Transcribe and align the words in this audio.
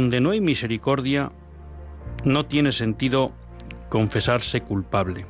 Donde 0.00 0.22
no 0.22 0.30
hay 0.30 0.40
misericordia, 0.40 1.30
no 2.24 2.46
tiene 2.46 2.72
sentido 2.72 3.32
confesarse 3.90 4.62
culpable. 4.62 5.26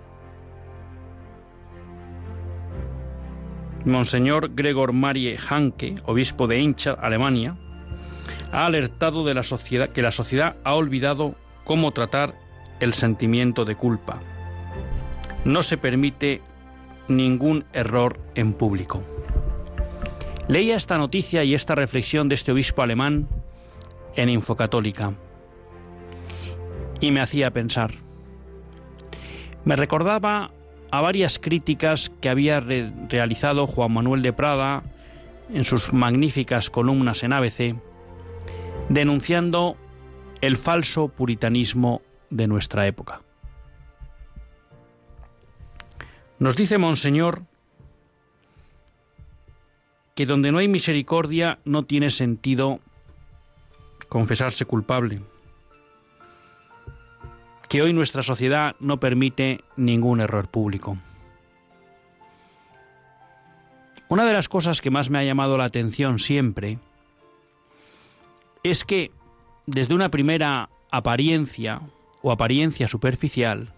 Monseñor 3.84 4.54
Gregor 4.54 4.92
Marie 4.92 5.36
Hanke, 5.38 5.96
obispo 6.04 6.46
de 6.46 6.60
Incha, 6.60 6.92
Alemania, 6.92 7.56
ha 8.52 8.64
alertado 8.64 9.24
de 9.24 9.34
la 9.34 9.42
sociedad 9.42 9.88
que 9.88 10.02
la 10.02 10.12
sociedad 10.12 10.54
ha 10.62 10.74
olvidado 10.74 11.34
cómo 11.64 11.90
tratar 11.90 12.36
el 12.78 12.94
sentimiento 12.94 13.64
de 13.64 13.74
culpa. 13.74 14.20
No 15.44 15.64
se 15.64 15.78
permite 15.78 16.42
ningún 17.08 17.64
error 17.72 18.20
en 18.36 18.52
público. 18.52 19.02
Leía 20.46 20.77
esta 20.77 20.96
noticia 20.96 21.42
y 21.42 21.55
esta 21.55 21.74
reflexión 21.74 22.28
de 22.28 22.36
este 22.36 22.52
obispo 22.52 22.82
alemán 22.82 23.27
en 24.16 24.28
Infocatólica. 24.28 25.14
Y 27.00 27.11
me 27.11 27.20
hacía 27.20 27.50
pensar. 27.50 27.92
Me 29.64 29.77
recordaba 29.77 30.50
a 30.91 31.00
varias 31.00 31.39
críticas 31.39 32.11
que 32.20 32.28
había 32.28 32.61
realizado 32.61 33.67
Juan 33.67 33.92
Manuel 33.92 34.22
de 34.22 34.33
Prada 34.33 34.83
en 35.52 35.64
sus 35.64 35.92
magníficas 35.92 36.70
columnas 36.70 37.22
en 37.22 37.33
ABC, 37.33 37.77
denunciando 38.89 39.77
el 40.41 40.56
falso 40.56 41.08
puritanismo 41.08 42.02
de 42.30 42.46
nuestra 42.46 42.86
época. 42.86 43.23
Nos 46.39 46.57
dice 46.57 46.79
Monseñor 46.79 47.42
que 50.14 50.27
donde 50.27 50.52
no 50.52 50.58
hay 50.58 50.68
misericordia 50.68 51.58
no 51.64 51.84
tiene 51.84 52.11
sentido 52.11 52.80
confesarse 54.10 54.66
culpable. 54.66 55.22
Que 57.70 57.80
hoy 57.80 57.94
nuestra 57.94 58.22
sociedad 58.22 58.76
no 58.80 58.98
permite 58.98 59.60
ningún 59.76 60.20
error 60.20 60.48
público. 60.48 60.98
Una 64.08 64.26
de 64.26 64.32
las 64.32 64.48
cosas 64.48 64.80
que 64.80 64.90
más 64.90 65.08
me 65.08 65.20
ha 65.20 65.24
llamado 65.24 65.56
la 65.56 65.64
atención 65.64 66.18
siempre 66.18 66.78
es 68.64 68.84
que 68.84 69.12
desde 69.66 69.94
una 69.94 70.08
primera 70.08 70.68
apariencia 70.90 71.80
o 72.20 72.32
apariencia 72.32 72.88
superficial, 72.88 73.72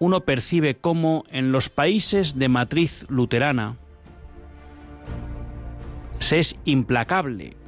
uno 0.00 0.22
percibe 0.22 0.74
cómo 0.74 1.22
en 1.28 1.52
los 1.52 1.70
países 1.70 2.36
de 2.36 2.48
matriz 2.48 3.06
luterana 3.08 3.76
se 6.18 6.40
es 6.40 6.56
implacable 6.64 7.61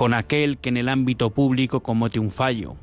con 0.00 0.14
aquel 0.14 0.56
que 0.56 0.70
en 0.70 0.78
el 0.78 0.88
ámbito 0.88 1.28
público 1.28 1.80
comete 1.80 2.18
un 2.18 2.30
fallo. 2.30 2.74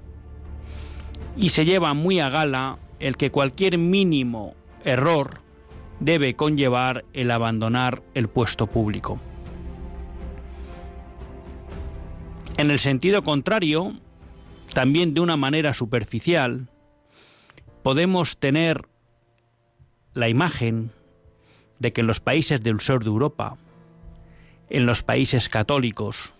Y 1.35 1.49
se 1.49 1.65
lleva 1.65 1.95
muy 1.95 2.19
a 2.19 2.29
gala 2.29 2.77
el 2.99 3.17
que 3.17 3.31
cualquier 3.31 3.79
mínimo 3.79 4.53
error 4.85 5.41
debe 5.99 6.35
conllevar 6.35 7.05
el 7.13 7.31
abandonar 7.31 8.03
el 8.13 8.27
puesto 8.27 8.67
público. 8.67 9.19
En 12.55 12.69
el 12.69 12.77
sentido 12.77 13.23
contrario, 13.23 13.93
también 14.75 15.15
de 15.15 15.21
una 15.21 15.37
manera 15.37 15.73
superficial, 15.73 16.69
podemos 17.81 18.37
tener 18.37 18.87
la 20.13 20.29
imagen 20.29 20.91
de 21.79 21.91
que 21.93 22.01
en 22.01 22.07
los 22.07 22.19
países 22.19 22.61
del 22.61 22.79
sur 22.79 23.03
de 23.03 23.09
Europa, 23.09 23.57
en 24.69 24.85
los 24.85 25.01
países 25.01 25.49
católicos, 25.49 26.35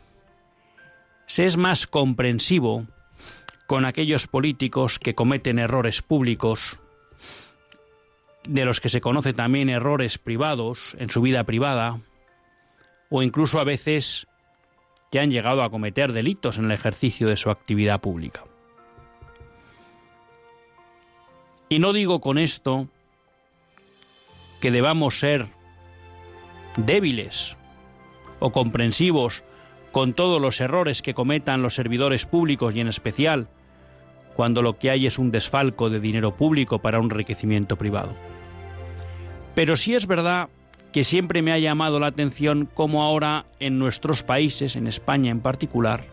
se 1.28 1.46
es 1.46 1.58
más 1.58 1.86
comprensivo 1.86 2.88
con 3.68 3.86
aquellos 3.86 4.28
políticos 4.28 4.98
que 4.98 5.14
cometen 5.14 5.60
errores 5.60 6.02
públicos, 6.02 6.80
de 8.48 8.64
los 8.64 8.80
que 8.80 8.88
se 8.88 9.02
conoce 9.02 9.34
también 9.34 9.70
errores 9.70 10.18
privados 10.18 10.96
en 11.00 11.10
su 11.10 11.22
vida 11.22 11.44
privada, 11.44 12.00
o 13.10 13.22
incluso 13.22 13.60
a 13.60 13.66
veces 13.66 14.26
que 15.12 15.20
han 15.20 15.30
llegado 15.30 15.64
a 15.64 15.70
cometer 15.70 16.14
delitos 16.14 16.58
en 16.58 16.66
el 16.66 16.72
ejercicio 16.72 17.28
de 17.28 17.38
su 17.38 17.50
actividad 17.50 18.00
pública. 18.00 18.46
Y 21.70 21.80
no 21.80 21.92
digo 21.92 22.22
con 22.22 22.38
esto 22.38 22.88
que 24.62 24.72
debamos 24.72 25.20
ser 25.20 25.50
débiles 26.78 27.58
o 28.40 28.52
comprensivos 28.52 29.44
con 29.98 30.14
todos 30.14 30.40
los 30.40 30.62
errores 30.62 31.02
que 31.02 31.16
cometan 31.16 31.64
los 31.64 31.74
servidores 31.74 32.28
públicos 32.28 32.76
y 32.76 32.82
en 32.82 32.88
especial 32.88 33.48
cuando 34.36 34.62
lo 34.62 34.78
que 34.78 34.92
hay 34.92 35.08
es 35.08 35.18
un 35.18 35.32
desfalco 35.32 35.90
de 35.90 36.00
dinero 36.00 36.38
público 36.38 36.78
para 36.78 37.00
un 37.00 37.06
enriquecimiento 37.06 37.78
privado. 37.78 38.16
Pero 39.56 39.76
sí 39.76 39.96
es 39.96 40.06
verdad 40.06 40.50
que 40.94 41.04
siempre 41.04 41.42
me 41.42 41.52
ha 41.52 41.58
llamado 41.58 42.00
la 42.00 42.06
atención 42.06 42.70
cómo 42.72 43.02
ahora 43.02 43.48
en 43.60 43.80
nuestros 43.80 44.22
países, 44.22 44.76
en 44.76 44.86
España 44.86 45.32
en 45.32 45.40
particular, 45.40 46.06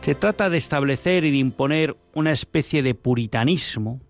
se 0.00 0.14
trata 0.14 0.48
de 0.48 0.58
establecer 0.58 1.24
y 1.24 1.32
de 1.32 1.38
imponer 1.38 1.96
una 2.14 2.30
especie 2.30 2.84
de 2.84 2.94
puritanismo 2.94 4.00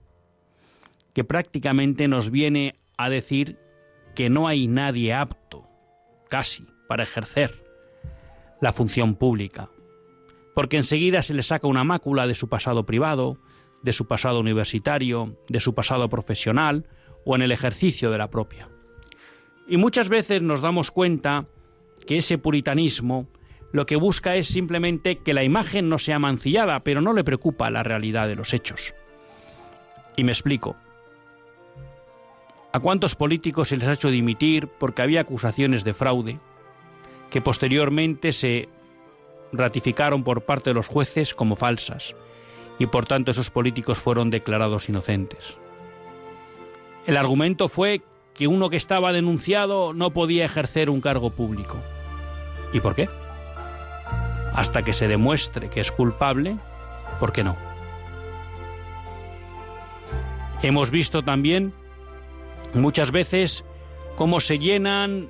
que 1.14 1.24
prácticamente 1.24 2.08
nos 2.08 2.30
viene 2.30 2.74
a 2.98 3.08
decir 3.08 3.56
que 4.14 4.28
no 4.28 4.46
hay 4.46 4.66
nadie 4.66 5.14
apto, 5.14 5.66
casi, 6.28 6.66
para 6.88 7.04
ejercer 7.04 7.65
la 8.66 8.72
función 8.72 9.14
pública, 9.14 9.70
porque 10.52 10.76
enseguida 10.76 11.22
se 11.22 11.34
le 11.34 11.44
saca 11.44 11.68
una 11.68 11.84
mácula 11.84 12.26
de 12.26 12.34
su 12.34 12.48
pasado 12.48 12.84
privado, 12.84 13.38
de 13.84 13.92
su 13.92 14.08
pasado 14.08 14.40
universitario, 14.40 15.36
de 15.48 15.60
su 15.60 15.72
pasado 15.72 16.08
profesional 16.08 16.88
o 17.24 17.36
en 17.36 17.42
el 17.42 17.52
ejercicio 17.52 18.10
de 18.10 18.18
la 18.18 18.28
propia. 18.28 18.68
Y 19.68 19.76
muchas 19.76 20.08
veces 20.08 20.42
nos 20.42 20.62
damos 20.62 20.90
cuenta 20.90 21.46
que 22.08 22.16
ese 22.16 22.38
puritanismo 22.38 23.28
lo 23.70 23.86
que 23.86 23.94
busca 23.94 24.34
es 24.34 24.48
simplemente 24.48 25.18
que 25.18 25.32
la 25.32 25.44
imagen 25.44 25.88
no 25.88 26.00
sea 26.00 26.18
mancillada, 26.18 26.80
pero 26.80 27.00
no 27.00 27.12
le 27.12 27.22
preocupa 27.22 27.70
la 27.70 27.84
realidad 27.84 28.26
de 28.26 28.34
los 28.34 28.52
hechos. 28.52 28.94
Y 30.16 30.24
me 30.24 30.32
explico. 30.32 30.74
¿A 32.72 32.80
cuántos 32.80 33.14
políticos 33.14 33.68
se 33.68 33.76
les 33.76 33.86
ha 33.86 33.92
hecho 33.92 34.10
dimitir 34.10 34.66
porque 34.66 35.02
había 35.02 35.20
acusaciones 35.20 35.84
de 35.84 35.94
fraude? 35.94 36.40
Que 37.36 37.42
posteriormente 37.42 38.32
se 38.32 38.66
ratificaron 39.52 40.24
por 40.24 40.46
parte 40.46 40.70
de 40.70 40.74
los 40.74 40.86
jueces 40.86 41.34
como 41.34 41.54
falsas 41.54 42.14
y 42.78 42.86
por 42.86 43.04
tanto 43.04 43.30
esos 43.30 43.50
políticos 43.50 43.98
fueron 43.98 44.30
declarados 44.30 44.88
inocentes. 44.88 45.58
El 47.04 47.18
argumento 47.18 47.68
fue 47.68 48.00
que 48.32 48.46
uno 48.46 48.70
que 48.70 48.78
estaba 48.78 49.12
denunciado 49.12 49.92
no 49.92 50.12
podía 50.14 50.46
ejercer 50.46 50.88
un 50.88 51.02
cargo 51.02 51.28
público. 51.28 51.76
¿Y 52.72 52.80
por 52.80 52.94
qué? 52.94 53.06
Hasta 54.54 54.80
que 54.80 54.94
se 54.94 55.06
demuestre 55.06 55.68
que 55.68 55.80
es 55.80 55.92
culpable, 55.92 56.56
¿por 57.20 57.32
qué 57.32 57.44
no? 57.44 57.54
Hemos 60.62 60.90
visto 60.90 61.22
también 61.22 61.74
muchas 62.72 63.10
veces 63.10 63.62
cómo 64.16 64.40
se 64.40 64.58
llenan 64.58 65.28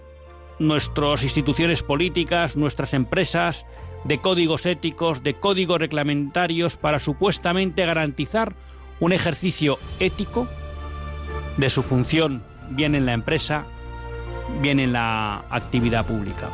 nuestras 0.58 1.22
instituciones 1.22 1.82
políticas, 1.82 2.56
nuestras 2.56 2.94
empresas, 2.94 3.66
de 4.04 4.18
códigos 4.18 4.66
éticos, 4.66 5.22
de 5.22 5.34
códigos 5.34 5.80
reglamentarios 5.80 6.76
para 6.76 6.98
supuestamente 6.98 7.84
garantizar 7.84 8.54
un 9.00 9.12
ejercicio 9.12 9.78
ético 10.00 10.48
de 11.56 11.70
su 11.70 11.82
función, 11.82 12.42
bien 12.70 12.94
en 12.94 13.06
la 13.06 13.14
empresa, 13.14 13.64
bien 14.60 14.80
en 14.80 14.92
la 14.92 15.44
actividad 15.50 16.06
pública. 16.06 16.48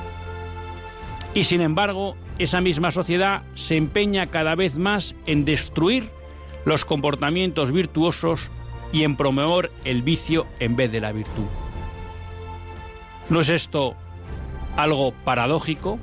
Y 1.34 1.44
sin 1.44 1.60
embargo, 1.60 2.16
esa 2.38 2.60
misma 2.60 2.90
sociedad 2.90 3.42
se 3.54 3.76
empeña 3.76 4.26
cada 4.26 4.54
vez 4.54 4.76
más 4.76 5.14
en 5.26 5.44
destruir 5.44 6.10
los 6.64 6.84
comportamientos 6.84 7.72
virtuosos 7.72 8.50
y 8.92 9.04
en 9.04 9.16
promover 9.16 9.70
el 9.84 10.02
vicio 10.02 10.46
en 10.58 10.76
vez 10.76 10.92
de 10.92 11.00
la 11.00 11.12
virtud. 11.12 11.61
¿No 13.28 13.40
es 13.40 13.48
esto 13.48 13.96
algo 14.76 15.12
paradójico? 15.24 15.98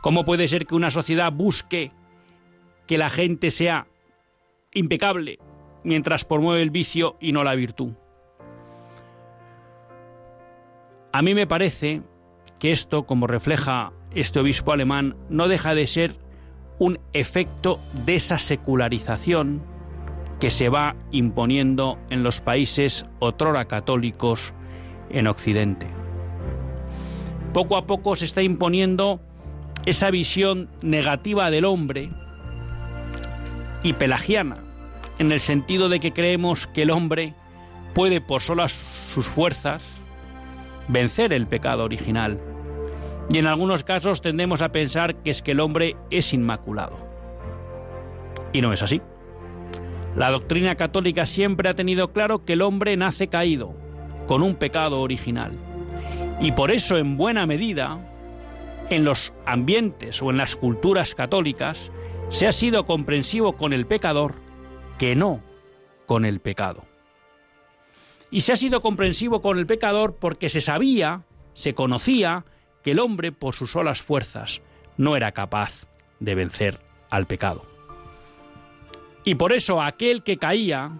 ¿Cómo 0.00 0.24
puede 0.24 0.46
ser 0.48 0.66
que 0.66 0.74
una 0.74 0.90
sociedad 0.90 1.32
busque 1.32 1.90
que 2.86 2.96
la 2.96 3.10
gente 3.10 3.50
sea 3.50 3.86
impecable 4.72 5.38
mientras 5.82 6.24
promueve 6.24 6.62
el 6.62 6.70
vicio 6.70 7.16
y 7.20 7.32
no 7.32 7.42
la 7.42 7.54
virtud? 7.54 7.92
A 11.12 11.22
mí 11.22 11.34
me 11.34 11.46
parece 11.46 12.02
que 12.58 12.72
esto, 12.72 13.04
como 13.04 13.26
refleja 13.26 13.92
este 14.14 14.38
obispo 14.38 14.72
alemán, 14.72 15.16
no 15.28 15.48
deja 15.48 15.74
de 15.74 15.86
ser 15.86 16.16
un 16.78 17.00
efecto 17.12 17.80
de 18.04 18.16
esa 18.16 18.38
secularización 18.38 19.62
que 20.40 20.50
se 20.50 20.68
va 20.68 20.96
imponiendo 21.12 21.98
en 22.10 22.22
los 22.22 22.40
países 22.40 23.06
otrora 23.18 23.66
católicos 23.66 24.52
en 25.10 25.26
Occidente. 25.26 25.86
Poco 27.52 27.76
a 27.76 27.86
poco 27.86 28.16
se 28.16 28.26
está 28.26 28.42
imponiendo 28.42 29.20
esa 29.86 30.10
visión 30.10 30.68
negativa 30.82 31.50
del 31.50 31.64
hombre 31.64 32.10
y 33.82 33.92
pelagiana, 33.94 34.58
en 35.18 35.30
el 35.30 35.40
sentido 35.40 35.88
de 35.88 36.00
que 36.00 36.12
creemos 36.12 36.66
que 36.66 36.82
el 36.82 36.90
hombre 36.90 37.34
puede 37.94 38.20
por 38.20 38.42
solas 38.42 38.72
sus 38.72 39.26
fuerzas 39.26 40.02
vencer 40.88 41.32
el 41.32 41.46
pecado 41.46 41.84
original. 41.84 42.38
Y 43.30 43.38
en 43.38 43.46
algunos 43.46 43.84
casos 43.84 44.20
tendemos 44.20 44.60
a 44.60 44.70
pensar 44.70 45.16
que 45.22 45.30
es 45.30 45.42
que 45.42 45.52
el 45.52 45.60
hombre 45.60 45.96
es 46.10 46.32
inmaculado. 46.32 46.96
Y 48.52 48.60
no 48.60 48.72
es 48.72 48.82
así. 48.82 49.00
La 50.16 50.30
doctrina 50.30 50.76
católica 50.76 51.26
siempre 51.26 51.68
ha 51.68 51.74
tenido 51.74 52.12
claro 52.12 52.46
que 52.46 52.54
el 52.54 52.62
hombre 52.62 52.96
nace 52.96 53.28
caído, 53.28 53.74
con 54.26 54.42
un 54.42 54.54
pecado 54.54 55.02
original. 55.02 55.52
Y 56.40 56.52
por 56.52 56.70
eso, 56.70 56.96
en 56.96 57.18
buena 57.18 57.44
medida, 57.44 57.98
en 58.88 59.04
los 59.04 59.34
ambientes 59.44 60.22
o 60.22 60.30
en 60.30 60.38
las 60.38 60.56
culturas 60.56 61.14
católicas, 61.14 61.92
se 62.30 62.46
ha 62.46 62.52
sido 62.52 62.86
comprensivo 62.86 63.58
con 63.58 63.74
el 63.74 63.84
pecador 63.86 64.36
que 64.98 65.14
no 65.14 65.40
con 66.06 66.24
el 66.24 66.40
pecado. 66.40 66.84
Y 68.30 68.40
se 68.40 68.52
ha 68.52 68.56
sido 68.56 68.80
comprensivo 68.80 69.42
con 69.42 69.58
el 69.58 69.66
pecador 69.66 70.16
porque 70.18 70.48
se 70.48 70.62
sabía, 70.62 71.24
se 71.52 71.74
conocía, 71.74 72.46
que 72.82 72.92
el 72.92 73.00
hombre 73.00 73.32
por 73.32 73.54
sus 73.54 73.72
solas 73.72 74.00
fuerzas 74.00 74.62
no 74.96 75.14
era 75.14 75.32
capaz 75.32 75.86
de 76.20 76.34
vencer 76.34 76.80
al 77.10 77.26
pecado. 77.26 77.75
Y 79.26 79.34
por 79.34 79.52
eso 79.52 79.82
aquel 79.82 80.22
que 80.22 80.38
caía, 80.38 80.92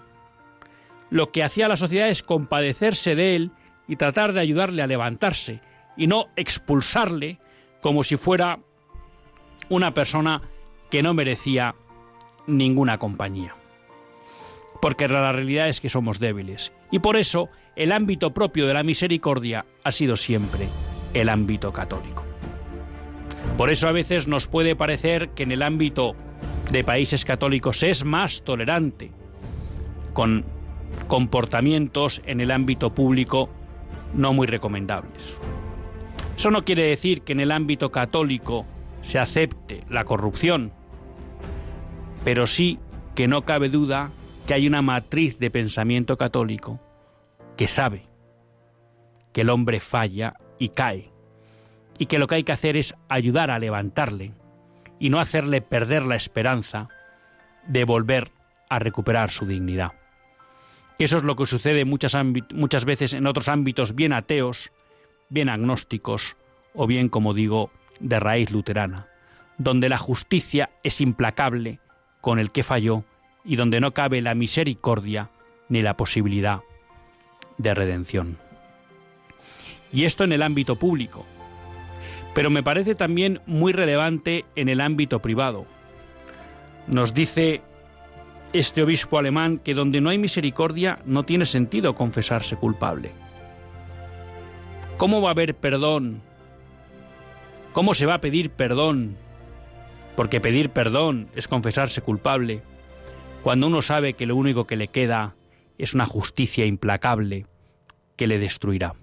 lo 1.09 1.29
que 1.29 1.43
hacía 1.43 1.69
la 1.69 1.79
sociedad 1.79 2.11
es 2.11 2.23
compadecerse 2.23 3.15
de 3.15 3.37
él 3.37 3.53
y 3.89 3.97
tratar 3.97 4.35
de 4.35 4.41
ayudarle 4.41 4.83
a 4.83 4.87
levantarse 4.87 5.63
y 5.97 6.07
no 6.09 6.27
expulsarle 6.37 7.39
como 7.81 8.05
si 8.05 8.19
fuera 8.19 8.59
una 9.71 9.95
persona 9.95 10.43
que 10.91 11.03
no 11.03 11.15
merecía 11.15 11.75
ninguna 12.47 12.99
compañía 12.99 13.55
porque 14.81 15.09
la 15.09 15.33
realidad 15.33 15.69
es 15.69 15.81
que 15.81 15.89
somos 15.89 16.19
débiles. 16.19 16.73
Y 16.91 16.99
por 16.99 17.17
eso 17.17 17.49
el 17.75 17.93
ámbito 17.93 18.33
propio 18.33 18.67
de 18.67 18.75
la 18.75 18.83
misericordia 18.83 19.67
ha 19.85 19.93
sido 19.93 20.17
siempre 20.17 20.69
el 21.15 21.29
ámbito 21.29 21.73
católico. 21.73 22.25
Por 23.57 23.71
eso 23.71 23.89
a 23.89 23.93
veces 23.93 24.27
nos 24.27 24.47
puede 24.47 24.77
parecer 24.77 25.31
que 25.31 25.45
en 25.45 25.51
el 25.51 25.63
ámbito 25.63 26.15
de 26.71 26.85
países 26.85 27.25
católicos 27.25 27.83
es 27.83 28.05
más 28.05 28.43
tolerante 28.43 29.11
con 30.13 30.45
comportamientos 31.09 32.23
en 32.27 32.41
el 32.41 32.51
ámbito 32.51 32.95
público 32.95 33.49
no 34.15 34.33
muy 34.33 34.47
recomendables. 34.47 35.39
Eso 36.37 36.51
no 36.51 36.65
quiere 36.65 36.87
decir 36.87 37.23
que 37.23 37.33
en 37.33 37.41
el 37.41 37.53
ámbito 37.53 37.91
católico 37.91 38.67
se 39.03 39.19
acepte 39.19 39.85
la 39.89 40.05
corrupción, 40.05 40.73
pero 42.25 42.47
sí 42.47 42.79
que 43.15 43.29
no 43.29 43.45
cabe 43.45 43.69
duda 43.69 44.11
que 44.47 44.55
hay 44.55 44.67
una 44.67 44.83
matriz 44.83 45.39
de 45.39 45.51
pensamiento 45.51 46.17
católico 46.17 46.81
que 47.57 47.69
sabe 47.69 48.03
que 49.33 49.43
el 49.43 49.51
hombre 49.51 49.81
falla 49.81 50.35
y 50.59 50.71
cae, 50.71 51.11
y 51.99 52.07
que 52.07 52.19
lo 52.19 52.27
que 52.27 52.37
hay 52.37 52.45
que 52.45 52.53
hacer 52.53 52.77
es 52.77 52.95
ayudar 53.09 53.51
a 53.51 53.59
levantarle 53.59 54.33
y 54.99 55.11
no 55.11 55.21
hacerle 55.21 55.61
perder 55.61 56.05
la 56.05 56.17
esperanza 56.17 56.89
de 57.67 57.85
volver 57.85 58.31
a 58.69 58.79
recuperar 58.79 59.31
su 59.31 59.47
dignidad. 59.47 59.93
Eso 60.99 61.19
es 61.19 61.25
lo 61.25 61.37
que 61.37 61.47
sucede 61.47 61.85
muchas, 61.85 62.17
muchas 62.53 62.85
veces 62.85 63.13
en 63.13 63.27
otros 63.27 63.49
ámbitos 63.49 63.95
bien 63.95 64.13
ateos, 64.13 64.73
bien 65.29 65.49
agnósticos 65.49 66.37
o 66.75 66.87
bien, 66.87 67.09
como 67.09 67.35
digo, 67.35 67.71
de 68.01 68.19
raíz 68.21 68.51
luterana, 68.51 69.07
donde 69.59 69.89
la 69.89 69.99
justicia 69.99 70.71
es 70.83 71.01
implacable 71.01 71.81
con 72.21 72.39
el 72.39 72.51
que 72.51 72.63
falló 72.63 73.05
y 73.45 73.57
donde 73.57 73.81
no 73.81 73.93
cabe 73.93 74.21
la 74.23 74.35
misericordia 74.35 75.31
ni 75.69 75.83
la 75.83 75.97
posibilidad 75.97 76.61
de 77.59 77.75
redención. 77.75 78.39
Y 79.93 80.05
esto 80.05 80.25
en 80.25 80.33
el 80.33 80.43
ámbito 80.43 80.77
público. 80.77 81.27
Pero 82.37 82.51
me 82.51 82.63
parece 82.63 82.95
también 82.95 83.41
muy 83.47 83.73
relevante 83.73 84.45
en 84.57 84.69
el 84.69 84.83
ámbito 84.83 85.23
privado. 85.23 85.65
Nos 86.87 87.15
dice 87.15 87.63
este 88.53 88.83
obispo 88.83 89.19
alemán 89.19 89.59
que 89.59 89.73
donde 89.73 90.03
no 90.03 90.11
hay 90.11 90.19
misericordia 90.19 90.99
no 91.07 91.23
tiene 91.23 91.47
sentido 91.47 91.95
confesarse 91.95 92.57
culpable. 92.57 93.13
¿Cómo 94.99 95.23
va 95.23 95.31
a 95.31 95.33
haber 95.33 95.55
perdón? 95.55 96.21
¿Cómo 97.73 97.95
se 97.95 98.05
va 98.05 98.17
a 98.17 98.21
pedir 98.21 98.51
perdón? 98.51 99.17
Porque 100.15 100.39
pedir 100.39 100.69
perdón 100.69 101.29
es 101.35 101.49
confesarse 101.49 102.03
culpable 102.03 102.61
cuando 103.43 103.67
uno 103.67 103.81
sabe 103.81 104.13
que 104.13 104.27
lo 104.27 104.37
único 104.37 104.67
que 104.67 104.77
le 104.77 104.89
queda 104.89 105.35
es 105.79 105.95
una 105.95 106.05
justicia 106.05 106.67
implacable 106.67 107.47
que 108.15 108.27
le 108.27 108.39
destruirá. 108.39 108.95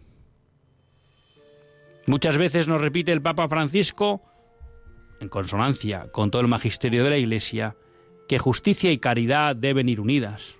Muchas 2.05 2.37
veces 2.37 2.67
nos 2.67 2.81
repite 2.81 3.11
el 3.11 3.21
Papa 3.21 3.47
Francisco, 3.47 4.21
en 5.19 5.29
consonancia 5.29 6.11
con 6.11 6.31
todo 6.31 6.41
el 6.41 6.47
magisterio 6.47 7.03
de 7.03 7.09
la 7.11 7.17
Iglesia, 7.17 7.75
que 8.27 8.39
justicia 8.39 8.91
y 8.91 8.97
caridad 8.97 9.55
deben 9.55 9.89
ir 9.89 9.99
unidas. 9.99 10.59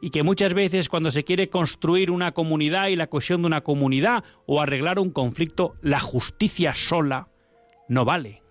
Y 0.00 0.10
que 0.10 0.22
muchas 0.22 0.54
veces 0.54 0.88
cuando 0.88 1.10
se 1.10 1.24
quiere 1.24 1.48
construir 1.48 2.10
una 2.10 2.32
comunidad 2.32 2.88
y 2.88 2.96
la 2.96 3.08
cohesión 3.08 3.42
de 3.42 3.48
una 3.48 3.62
comunidad 3.62 4.22
o 4.46 4.60
arreglar 4.60 4.98
un 4.98 5.10
conflicto, 5.10 5.74
la 5.82 6.00
justicia 6.00 6.74
sola 6.74 7.28
no 7.88 8.04
vale 8.04 8.42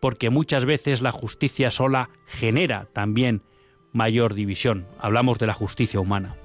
porque 0.00 0.30
muchas 0.30 0.64
veces 0.64 1.02
la 1.02 1.12
justicia 1.12 1.70
sola 1.70 2.10
genera 2.26 2.88
también 2.92 3.42
mayor 3.92 4.34
división. 4.34 4.86
Hablamos 4.98 5.38
de 5.38 5.46
la 5.46 5.54
justicia 5.54 6.00
humana. 6.00 6.36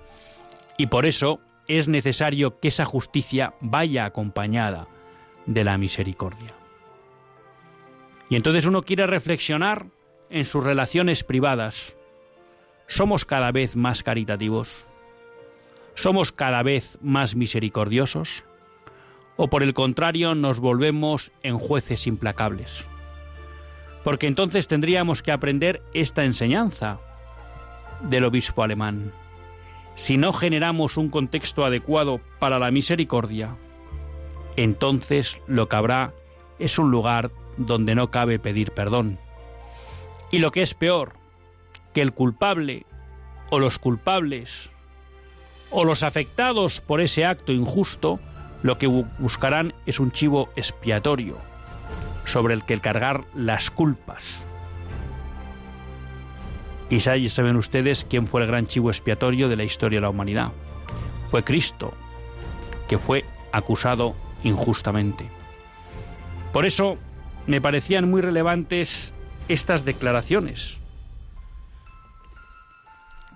Y 0.77 0.87
por 0.87 1.05
eso 1.05 1.39
es 1.77 1.87
necesario 1.87 2.59
que 2.59 2.67
esa 2.69 2.85
justicia 2.85 3.53
vaya 3.61 4.05
acompañada 4.05 4.87
de 5.45 5.63
la 5.63 5.77
misericordia. 5.77 6.55
Y 8.29 8.35
entonces 8.35 8.65
uno 8.65 8.83
quiere 8.83 9.07
reflexionar 9.07 9.87
en 10.29 10.45
sus 10.45 10.63
relaciones 10.63 11.23
privadas. 11.23 11.95
¿Somos 12.87 13.25
cada 13.25 13.51
vez 13.51 13.75
más 13.75 14.03
caritativos? 14.03 14.85
¿Somos 15.95 16.31
cada 16.31 16.63
vez 16.63 16.97
más 17.01 17.35
misericordiosos? 17.35 18.43
¿O 19.35 19.49
por 19.49 19.63
el 19.63 19.73
contrario 19.73 20.35
nos 20.35 20.59
volvemos 20.59 21.31
en 21.43 21.57
jueces 21.57 22.07
implacables? 22.07 22.87
porque 24.03 24.27
entonces 24.27 24.67
tendríamos 24.67 25.21
que 25.21 25.31
aprender 25.31 25.81
esta 25.93 26.25
enseñanza 26.25 26.99
del 28.01 28.25
obispo 28.25 28.63
alemán. 28.63 29.13
Si 29.95 30.17
no 30.17 30.33
generamos 30.33 30.97
un 30.97 31.09
contexto 31.09 31.65
adecuado 31.65 32.19
para 32.39 32.59
la 32.59 32.71
misericordia, 32.71 33.55
entonces 34.55 35.39
lo 35.47 35.69
que 35.69 35.75
habrá 35.75 36.13
es 36.59 36.79
un 36.79 36.91
lugar 36.91 37.31
donde 37.57 37.95
no 37.95 38.09
cabe 38.09 38.39
pedir 38.39 38.71
perdón. 38.71 39.19
Y 40.31 40.39
lo 40.39 40.51
que 40.51 40.61
es 40.61 40.73
peor, 40.73 41.13
que 41.93 42.01
el 42.01 42.13
culpable 42.13 42.85
o 43.49 43.59
los 43.59 43.77
culpables 43.77 44.71
o 45.69 45.85
los 45.85 46.03
afectados 46.03 46.81
por 46.81 47.01
ese 47.01 47.25
acto 47.25 47.51
injusto, 47.51 48.19
lo 48.63 48.77
que 48.77 48.87
buscarán 48.87 49.73
es 49.85 49.99
un 49.99 50.11
chivo 50.11 50.49
expiatorio 50.55 51.37
sobre 52.25 52.53
el 52.53 52.63
que 52.63 52.79
cargar 52.79 53.25
las 53.35 53.69
culpas. 53.69 54.45
Y 56.89 56.99
saben 56.99 57.55
ustedes 57.55 58.05
quién 58.07 58.27
fue 58.27 58.41
el 58.41 58.47
gran 58.47 58.67
chivo 58.67 58.89
expiatorio 58.89 59.49
de 59.49 59.55
la 59.55 59.63
historia 59.63 59.97
de 59.97 60.01
la 60.01 60.09
humanidad. 60.09 60.51
Fue 61.27 61.43
Cristo, 61.43 61.93
que 62.87 62.97
fue 62.99 63.25
acusado 63.51 64.15
injustamente. 64.43 65.27
Por 66.51 66.65
eso 66.65 66.97
me 67.47 67.61
parecían 67.61 68.09
muy 68.09 68.21
relevantes 68.21 69.13
estas 69.47 69.85
declaraciones, 69.85 70.79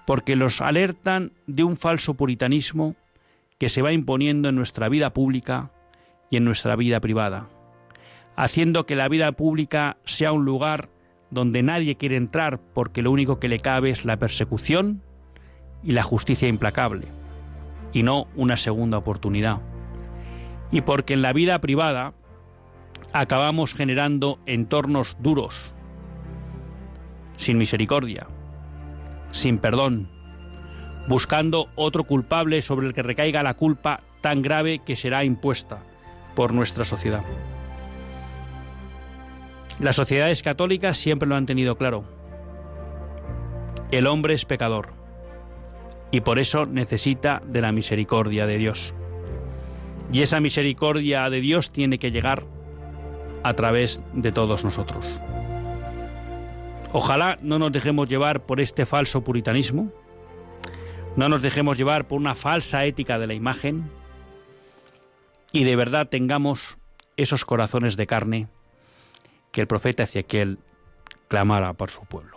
porque 0.05 0.35
los 0.35 0.61
alertan 0.61 1.31
de 1.47 1.63
un 1.63 1.75
falso 1.75 2.13
puritanismo 2.13 2.95
que 3.57 3.69
se 3.69 3.81
va 3.81 3.91
imponiendo 3.91 4.49
en 4.49 4.55
nuestra 4.55 4.87
vida 4.87 5.13
pública 5.13 5.71
y 6.29 6.37
en 6.37 6.45
nuestra 6.45 6.75
vida 6.75 6.99
privada, 6.99 7.47
haciendo 8.35 8.85
que 8.85 8.95
la 8.95 9.07
vida 9.09 9.31
pública 9.31 9.97
sea 10.05 10.31
un 10.31 10.45
lugar 10.45 10.89
donde 11.29 11.63
nadie 11.63 11.95
quiere 11.95 12.15
entrar 12.15 12.59
porque 12.73 13.01
lo 13.01 13.11
único 13.11 13.39
que 13.39 13.49
le 13.49 13.59
cabe 13.59 13.89
es 13.89 14.05
la 14.05 14.17
persecución 14.17 15.01
y 15.83 15.91
la 15.91 16.03
justicia 16.03 16.47
implacable, 16.47 17.07
y 17.93 18.03
no 18.03 18.27
una 18.35 18.57
segunda 18.57 18.97
oportunidad. 18.97 19.59
Y 20.71 20.81
porque 20.81 21.13
en 21.13 21.21
la 21.21 21.33
vida 21.33 21.59
privada 21.59 22.13
acabamos 23.13 23.73
generando 23.73 24.39
entornos 24.45 25.17
duros, 25.19 25.73
sin 27.37 27.57
misericordia, 27.57 28.27
sin 29.31 29.59
perdón, 29.59 30.09
buscando 31.07 31.69
otro 31.75 32.03
culpable 32.03 32.61
sobre 32.61 32.87
el 32.87 32.93
que 32.93 33.03
recaiga 33.03 33.43
la 33.43 33.53
culpa 33.53 34.01
tan 34.21 34.41
grave 34.41 34.79
que 34.79 34.95
será 34.95 35.23
impuesta 35.23 35.79
por 36.35 36.53
nuestra 36.53 36.85
sociedad. 36.85 37.23
Las 39.79 39.95
sociedades 39.95 40.41
católicas 40.41 40.97
siempre 40.97 41.29
lo 41.29 41.35
han 41.35 41.45
tenido 41.45 41.77
claro. 41.77 42.03
El 43.91 44.07
hombre 44.07 44.33
es 44.33 44.43
pecador 44.43 44.89
y 46.09 46.21
por 46.21 46.39
eso 46.39 46.65
necesita 46.65 47.43
de 47.45 47.61
la 47.61 47.71
misericordia 47.71 48.47
de 48.47 48.57
Dios. 48.57 48.95
Y 50.11 50.21
esa 50.21 50.39
misericordia 50.39 51.29
de 51.29 51.41
Dios 51.41 51.71
tiene 51.71 51.99
que 51.99 52.11
llegar 52.11 52.43
a 53.43 53.53
través 53.53 54.01
de 54.13 54.31
todos 54.31 54.63
nosotros. 54.63 55.21
Ojalá 56.91 57.37
no 57.41 57.59
nos 57.59 57.71
dejemos 57.71 58.07
llevar 58.07 58.45
por 58.45 58.59
este 58.59 58.85
falso 58.85 59.23
puritanismo, 59.23 59.91
no 61.15 61.29
nos 61.29 61.43
dejemos 61.43 61.77
llevar 61.77 62.07
por 62.07 62.19
una 62.19 62.33
falsa 62.33 62.85
ética 62.85 63.19
de 63.19 63.27
la 63.27 63.33
imagen 63.35 63.91
y 65.51 65.65
de 65.65 65.75
verdad 65.75 66.07
tengamos 66.07 66.77
esos 67.15 67.45
corazones 67.45 67.95
de 67.95 68.07
carne 68.07 68.47
que 69.57 69.61
el 69.61 69.67
profeta 69.67 70.03
Ezequiel 70.03 70.59
clamara 71.29 71.73
por 71.73 71.89
su 71.89 72.05
pueblo. 72.05 72.36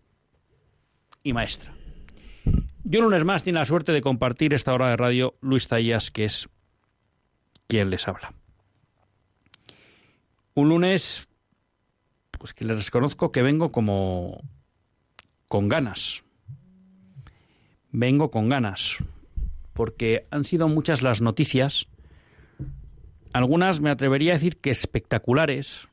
y 1.23 1.33
maestra. 1.33 1.73
Yo 2.83 2.99
un 2.99 3.05
lunes 3.05 3.23
más 3.23 3.43
tiene 3.43 3.59
la 3.59 3.65
suerte 3.65 3.91
de 3.91 4.01
compartir 4.01 4.53
esta 4.53 4.73
hora 4.73 4.89
de 4.89 4.97
radio 4.97 5.35
Luis 5.41 5.67
Zayas, 5.67 6.11
que 6.11 6.25
es 6.25 6.49
quien 7.67 7.89
les 7.89 8.07
habla. 8.07 8.33
Un 10.55 10.69
lunes, 10.69 11.29
pues 12.31 12.53
que 12.53 12.65
les 12.65 12.85
reconozco 12.85 13.31
que 13.31 13.41
vengo 13.41 13.71
como 13.71 14.41
con 15.47 15.69
ganas. 15.69 16.23
Vengo 17.91 18.31
con 18.31 18.49
ganas, 18.49 18.97
porque 19.73 20.25
han 20.31 20.45
sido 20.45 20.67
muchas 20.67 21.01
las 21.01 21.21
noticias, 21.21 21.87
algunas 23.33 23.79
me 23.79 23.89
atrevería 23.89 24.31
a 24.31 24.35
decir 24.35 24.57
que 24.57 24.69
espectaculares, 24.69 25.87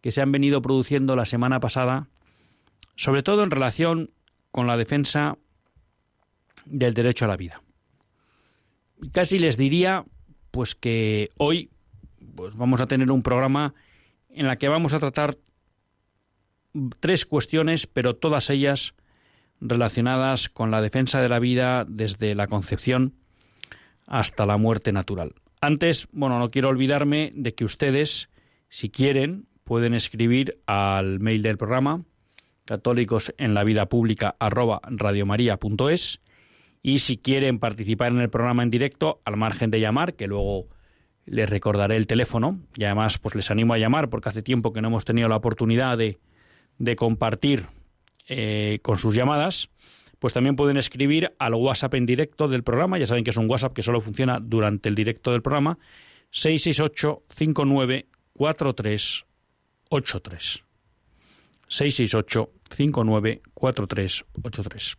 que 0.00 0.12
se 0.12 0.22
han 0.22 0.32
venido 0.32 0.62
produciendo 0.62 1.16
la 1.16 1.26
semana 1.26 1.60
pasada, 1.60 2.08
sobre 2.96 3.22
todo 3.22 3.42
en 3.42 3.50
relación 3.50 4.10
con 4.54 4.68
la 4.68 4.76
defensa 4.76 5.36
del 6.64 6.94
derecho 6.94 7.24
a 7.24 7.28
la 7.28 7.36
vida. 7.36 7.60
Y 9.02 9.08
casi 9.08 9.40
les 9.40 9.56
diría 9.56 10.04
pues 10.52 10.76
que 10.76 11.30
hoy 11.38 11.70
pues 12.36 12.54
vamos 12.54 12.80
a 12.80 12.86
tener 12.86 13.10
un 13.10 13.24
programa 13.24 13.74
en 14.28 14.46
la 14.46 14.54
que 14.54 14.68
vamos 14.68 14.94
a 14.94 15.00
tratar 15.00 15.36
tres 17.00 17.26
cuestiones, 17.26 17.88
pero 17.88 18.14
todas 18.14 18.48
ellas 18.48 18.94
relacionadas 19.60 20.48
con 20.48 20.70
la 20.70 20.80
defensa 20.80 21.20
de 21.20 21.30
la 21.30 21.40
vida 21.40 21.84
desde 21.84 22.36
la 22.36 22.46
concepción 22.46 23.14
hasta 24.06 24.46
la 24.46 24.56
muerte 24.56 24.92
natural. 24.92 25.34
Antes, 25.60 26.06
bueno, 26.12 26.38
no 26.38 26.52
quiero 26.52 26.68
olvidarme 26.68 27.32
de 27.34 27.56
que 27.56 27.64
ustedes, 27.64 28.30
si 28.68 28.88
quieren, 28.88 29.48
pueden 29.64 29.94
escribir 29.94 30.60
al 30.66 31.18
mail 31.18 31.42
del 31.42 31.58
programa 31.58 32.04
católicos 32.64 33.34
en 33.38 33.54
la 33.54 33.64
vida 33.64 33.86
pública 33.86 34.36
arroba 34.38 34.80
radiomaria.es 34.84 36.20
y 36.82 36.98
si 36.98 37.16
quieren 37.16 37.58
participar 37.58 38.12
en 38.12 38.20
el 38.20 38.28
programa 38.28 38.62
en 38.62 38.70
directo, 38.70 39.20
al 39.24 39.38
margen 39.38 39.70
de 39.70 39.80
llamar, 39.80 40.14
que 40.14 40.26
luego 40.26 40.68
les 41.24 41.48
recordaré 41.48 41.96
el 41.96 42.06
teléfono, 42.06 42.60
y 42.76 42.84
además 42.84 43.18
pues 43.18 43.34
les 43.34 43.50
animo 43.50 43.72
a 43.72 43.78
llamar 43.78 44.10
porque 44.10 44.28
hace 44.28 44.42
tiempo 44.42 44.72
que 44.72 44.82
no 44.82 44.88
hemos 44.88 45.06
tenido 45.06 45.28
la 45.28 45.36
oportunidad 45.36 45.96
de, 45.96 46.18
de 46.78 46.96
compartir 46.96 47.64
eh, 48.28 48.80
con 48.82 48.98
sus 48.98 49.14
llamadas, 49.14 49.70
pues 50.18 50.34
también 50.34 50.56
pueden 50.56 50.76
escribir 50.76 51.32
al 51.38 51.54
WhatsApp 51.54 51.94
en 51.94 52.06
directo 52.06 52.48
del 52.48 52.62
programa, 52.62 52.98
ya 52.98 53.06
saben 53.06 53.24
que 53.24 53.30
es 53.30 53.36
un 53.38 53.48
WhatsApp 53.48 53.72
que 53.72 53.82
solo 53.82 54.02
funciona 54.02 54.38
durante 54.40 54.88
el 54.90 54.94
directo 54.94 55.32
del 55.32 55.40
programa, 55.40 55.78
668 56.30 57.22
59 57.30 58.06
43 58.34 59.24
83. 61.66 61.68
668 61.68 62.50
59 62.70 63.42
4383. 63.54 64.96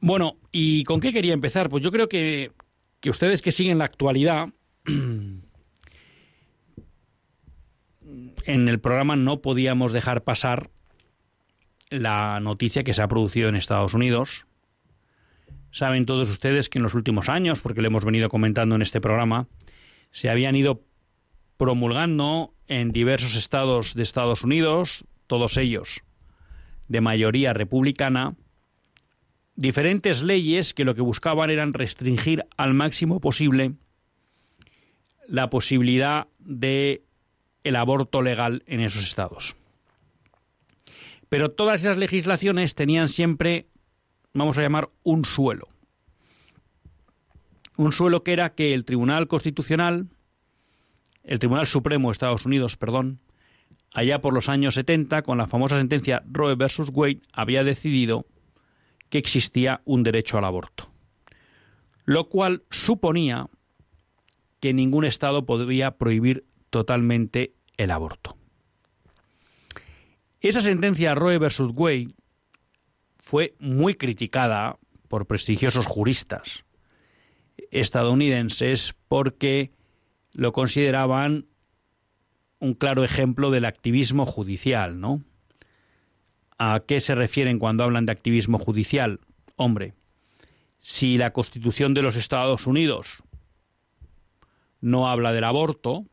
Bueno, 0.00 0.36
¿y 0.52 0.84
con 0.84 1.00
qué 1.00 1.12
quería 1.12 1.32
empezar? 1.32 1.68
Pues 1.68 1.82
yo 1.82 1.90
creo 1.90 2.08
que, 2.08 2.52
que 3.00 3.10
ustedes 3.10 3.42
que 3.42 3.52
siguen 3.52 3.78
la 3.78 3.86
actualidad 3.86 4.48
en 4.84 5.42
el 8.68 8.80
programa 8.80 9.16
no 9.16 9.40
podíamos 9.40 9.92
dejar 9.92 10.22
pasar 10.22 10.70
la 11.90 12.40
noticia 12.40 12.84
que 12.84 12.94
se 12.94 13.02
ha 13.02 13.08
producido 13.08 13.48
en 13.48 13.56
Estados 13.56 13.94
Unidos. 13.94 14.46
Saben 15.70 16.06
todos 16.06 16.30
ustedes 16.30 16.68
que 16.68 16.78
en 16.78 16.82
los 16.82 16.94
últimos 16.94 17.28
años, 17.28 17.60
porque 17.60 17.80
lo 17.80 17.88
hemos 17.88 18.04
venido 18.04 18.28
comentando 18.28 18.76
en 18.76 18.82
este 18.82 19.00
programa, 19.00 19.48
se 20.10 20.30
habían 20.30 20.56
ido 20.56 20.82
promulgando 21.56 22.55
en 22.68 22.92
diversos 22.92 23.36
estados 23.36 23.94
de 23.94 24.02
Estados 24.02 24.44
Unidos, 24.44 25.04
todos 25.26 25.56
ellos 25.56 26.02
de 26.88 27.00
mayoría 27.00 27.52
republicana, 27.52 28.34
diferentes 29.56 30.22
leyes 30.22 30.74
que 30.74 30.84
lo 30.84 30.94
que 30.94 31.00
buscaban 31.00 31.50
eran 31.50 31.72
restringir 31.72 32.46
al 32.56 32.74
máximo 32.74 33.20
posible 33.20 33.72
la 35.26 35.50
posibilidad 35.50 36.28
de 36.38 37.02
el 37.64 37.76
aborto 37.76 38.22
legal 38.22 38.62
en 38.66 38.80
esos 38.80 39.02
estados. 39.02 39.56
Pero 41.28 41.50
todas 41.50 41.80
esas 41.80 41.96
legislaciones 41.96 42.76
tenían 42.76 43.08
siempre, 43.08 43.66
vamos 44.32 44.56
a 44.56 44.62
llamar, 44.62 44.90
un 45.02 45.24
suelo. 45.24 45.66
Un 47.76 47.92
suelo 47.92 48.22
que 48.22 48.32
era 48.32 48.54
que 48.54 48.72
el 48.72 48.84
Tribunal 48.84 49.26
Constitucional, 49.26 50.06
el 51.26 51.40
Tribunal 51.40 51.66
Supremo 51.66 52.08
de 52.08 52.12
Estados 52.12 52.46
Unidos, 52.46 52.76
perdón, 52.76 53.20
allá 53.92 54.20
por 54.20 54.32
los 54.32 54.48
años 54.48 54.74
70, 54.76 55.22
con 55.22 55.38
la 55.38 55.48
famosa 55.48 55.76
sentencia 55.76 56.22
Roe 56.30 56.54
versus 56.54 56.90
Wade, 56.92 57.20
había 57.32 57.64
decidido 57.64 58.26
que 59.10 59.18
existía 59.18 59.82
un 59.84 60.04
derecho 60.04 60.38
al 60.38 60.44
aborto, 60.44 60.88
lo 62.04 62.28
cual 62.28 62.62
suponía 62.70 63.48
que 64.60 64.72
ningún 64.72 65.04
Estado 65.04 65.44
podría 65.44 65.98
prohibir 65.98 66.46
totalmente 66.70 67.54
el 67.76 67.90
aborto. 67.90 68.36
Esa 70.40 70.60
sentencia 70.60 71.14
Roe 71.14 71.38
versus 71.38 71.72
Wade 71.74 72.14
fue 73.16 73.56
muy 73.58 73.94
criticada 73.94 74.78
por 75.08 75.26
prestigiosos 75.26 75.86
juristas 75.86 76.64
estadounidenses 77.70 78.94
porque 79.08 79.72
lo 80.36 80.52
consideraban 80.52 81.46
un 82.58 82.74
claro 82.74 83.04
ejemplo 83.04 83.50
del 83.50 83.64
activismo 83.64 84.26
judicial, 84.26 85.00
¿no? 85.00 85.22
¿A 86.58 86.82
qué 86.86 87.00
se 87.00 87.14
refieren 87.14 87.58
cuando 87.58 87.84
hablan 87.84 88.04
de 88.04 88.12
activismo 88.12 88.58
judicial? 88.58 89.20
Hombre, 89.56 89.94
si 90.78 91.16
la 91.16 91.32
Constitución 91.32 91.94
de 91.94 92.02
los 92.02 92.16
Estados 92.16 92.66
Unidos 92.66 93.24
no 94.82 95.08
habla 95.08 95.32
del 95.32 95.44
aborto, 95.44 96.04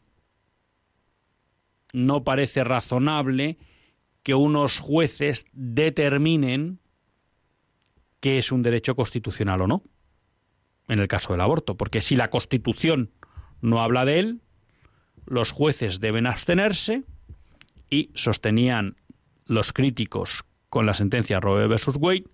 no 1.92 2.24
parece 2.24 2.64
razonable 2.64 3.58
que 4.24 4.36
unos 4.36 4.80
jueces 4.80 5.46
determinen 5.52 6.80
qué 8.22 8.38
es 8.38 8.54
un 8.54 8.64
derecho 8.64 8.96
constitucional 8.96 9.64
o 9.64 9.68
no, 9.68 9.84
en 10.88 11.00
el 11.00 11.10
caso 11.10 11.34
del 11.34 11.42
aborto, 11.42 11.76
porque 11.76 12.02
si 12.02 12.16
la 12.16 12.30
Constitución 12.30 13.12
no 13.64 13.82
habla 13.82 14.06
de 14.06 14.20
él, 14.20 14.42
los 15.26 15.52
jueces 15.52 16.00
deben 16.00 16.28
abstenerse 16.28 17.04
y 17.90 18.12
sostenían 18.14 18.98
los 19.46 19.72
críticos 19.72 20.44
con 20.70 20.86
la 20.86 20.94
sentencia 20.94 21.40
Roe 21.40 21.68
versus 21.68 21.96
Wade, 21.98 22.26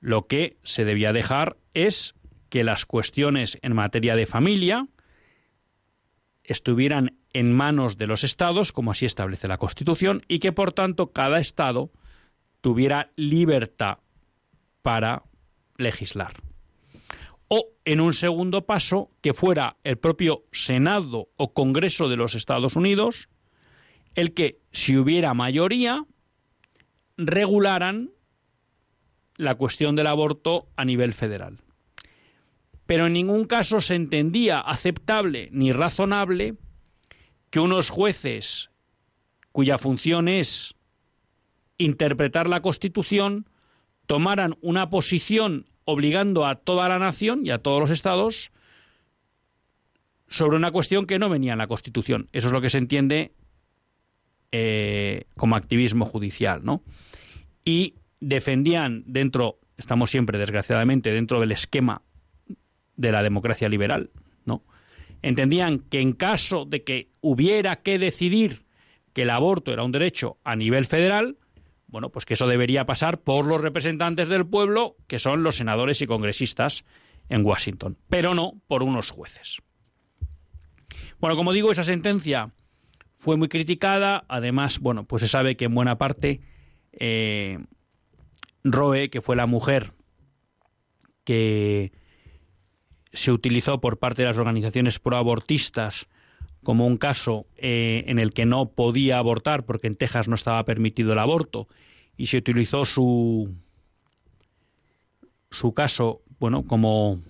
lo 0.00 0.26
que 0.26 0.58
se 0.62 0.84
debía 0.84 1.12
dejar 1.12 1.56
es 1.74 2.14
que 2.50 2.64
las 2.64 2.84
cuestiones 2.84 3.58
en 3.62 3.74
materia 3.74 4.14
de 4.14 4.26
familia 4.26 4.88
estuvieran 6.44 7.16
en 7.32 7.52
manos 7.52 7.96
de 7.96 8.06
los 8.06 8.24
estados, 8.24 8.72
como 8.72 8.90
así 8.90 9.06
establece 9.06 9.48
la 9.48 9.58
Constitución, 9.58 10.22
y 10.28 10.38
que 10.40 10.52
por 10.52 10.72
tanto 10.72 11.12
cada 11.12 11.38
estado 11.38 11.90
tuviera 12.60 13.10
libertad 13.16 13.98
para 14.82 15.22
legislar. 15.78 16.34
O, 17.54 17.68
en 17.84 18.00
un 18.00 18.14
segundo 18.14 18.64
paso, 18.64 19.10
que 19.20 19.34
fuera 19.34 19.76
el 19.84 19.98
propio 19.98 20.44
Senado 20.52 21.28
o 21.36 21.52
Congreso 21.52 22.08
de 22.08 22.16
los 22.16 22.34
Estados 22.34 22.76
Unidos 22.76 23.28
el 24.14 24.32
que, 24.32 24.62
si 24.72 24.96
hubiera 24.96 25.34
mayoría, 25.34 26.06
regularan 27.18 28.10
la 29.36 29.56
cuestión 29.56 29.96
del 29.96 30.06
aborto 30.06 30.66
a 30.76 30.86
nivel 30.86 31.12
federal. 31.12 31.58
Pero 32.86 33.06
en 33.06 33.12
ningún 33.12 33.44
caso 33.44 33.82
se 33.82 33.96
entendía 33.96 34.58
aceptable 34.58 35.50
ni 35.52 35.74
razonable 35.74 36.54
que 37.50 37.60
unos 37.60 37.90
jueces 37.90 38.70
cuya 39.50 39.76
función 39.76 40.26
es 40.26 40.74
interpretar 41.76 42.48
la 42.48 42.62
Constitución 42.62 43.46
tomaran 44.06 44.56
una 44.62 44.88
posición 44.88 45.66
obligando 45.92 46.46
a 46.46 46.56
toda 46.56 46.88
la 46.88 46.98
nación 46.98 47.46
y 47.46 47.50
a 47.50 47.58
todos 47.58 47.80
los 47.80 47.90
estados 47.90 48.50
sobre 50.28 50.56
una 50.56 50.70
cuestión 50.70 51.06
que 51.06 51.18
no 51.18 51.28
venía 51.28 51.52
en 51.52 51.58
la 51.58 51.66
Constitución. 51.66 52.28
Eso 52.32 52.48
es 52.48 52.52
lo 52.52 52.60
que 52.60 52.70
se 52.70 52.78
entiende 52.78 53.32
eh, 54.50 55.24
como 55.36 55.56
activismo 55.56 56.06
judicial, 56.06 56.64
¿no? 56.64 56.82
Y 57.64 57.94
defendían 58.20 59.04
dentro, 59.06 59.58
estamos 59.76 60.10
siempre 60.10 60.38
desgraciadamente 60.38 61.12
dentro 61.12 61.40
del 61.40 61.52
esquema 61.52 62.02
de 62.96 63.12
la 63.12 63.22
democracia 63.22 63.68
liberal, 63.68 64.10
¿no? 64.44 64.62
entendían 65.22 65.78
que 65.78 66.00
en 66.00 66.12
caso 66.12 66.64
de 66.64 66.82
que 66.82 67.08
hubiera 67.20 67.76
que 67.76 67.98
decidir 67.98 68.64
que 69.12 69.22
el 69.22 69.30
aborto 69.30 69.72
era 69.72 69.84
un 69.84 69.92
derecho 69.92 70.38
a 70.44 70.56
nivel 70.56 70.84
federal, 70.86 71.36
bueno, 71.92 72.08
pues 72.08 72.24
que 72.24 72.34
eso 72.34 72.46
debería 72.46 72.86
pasar 72.86 73.20
por 73.20 73.44
los 73.44 73.60
representantes 73.60 74.26
del 74.26 74.46
pueblo, 74.46 74.96
que 75.06 75.18
son 75.18 75.42
los 75.42 75.56
senadores 75.56 76.00
y 76.00 76.06
congresistas 76.06 76.86
en 77.28 77.44
Washington, 77.44 77.98
pero 78.08 78.34
no 78.34 78.54
por 78.66 78.82
unos 78.82 79.10
jueces. 79.10 79.58
Bueno, 81.20 81.36
como 81.36 81.52
digo, 81.52 81.70
esa 81.70 81.84
sentencia 81.84 82.50
fue 83.18 83.36
muy 83.36 83.48
criticada, 83.48 84.24
además, 84.26 84.80
bueno, 84.80 85.04
pues 85.04 85.20
se 85.20 85.28
sabe 85.28 85.54
que 85.54 85.66
en 85.66 85.74
buena 85.74 85.98
parte 85.98 86.40
eh, 86.92 87.58
Roe, 88.64 89.10
que 89.10 89.20
fue 89.20 89.36
la 89.36 89.46
mujer 89.46 89.92
que 91.24 91.92
se 93.12 93.32
utilizó 93.32 93.82
por 93.82 93.98
parte 93.98 94.22
de 94.22 94.28
las 94.28 94.38
organizaciones 94.38 94.98
proabortistas 94.98 96.08
como 96.62 96.86
un 96.86 96.96
caso 96.96 97.46
eh, 97.56 98.04
en 98.06 98.18
el 98.18 98.32
que 98.32 98.46
no 98.46 98.66
podía 98.66 99.18
abortar 99.18 99.64
porque 99.64 99.86
en 99.86 99.96
Texas 99.96 100.28
no 100.28 100.34
estaba 100.34 100.64
permitido 100.64 101.12
el 101.12 101.18
aborto 101.18 101.68
y 102.16 102.26
se 102.26 102.38
utilizó 102.38 102.84
su 102.84 103.54
su 105.50 105.74
caso 105.74 106.22
bueno 106.38 106.64
como 106.64 107.20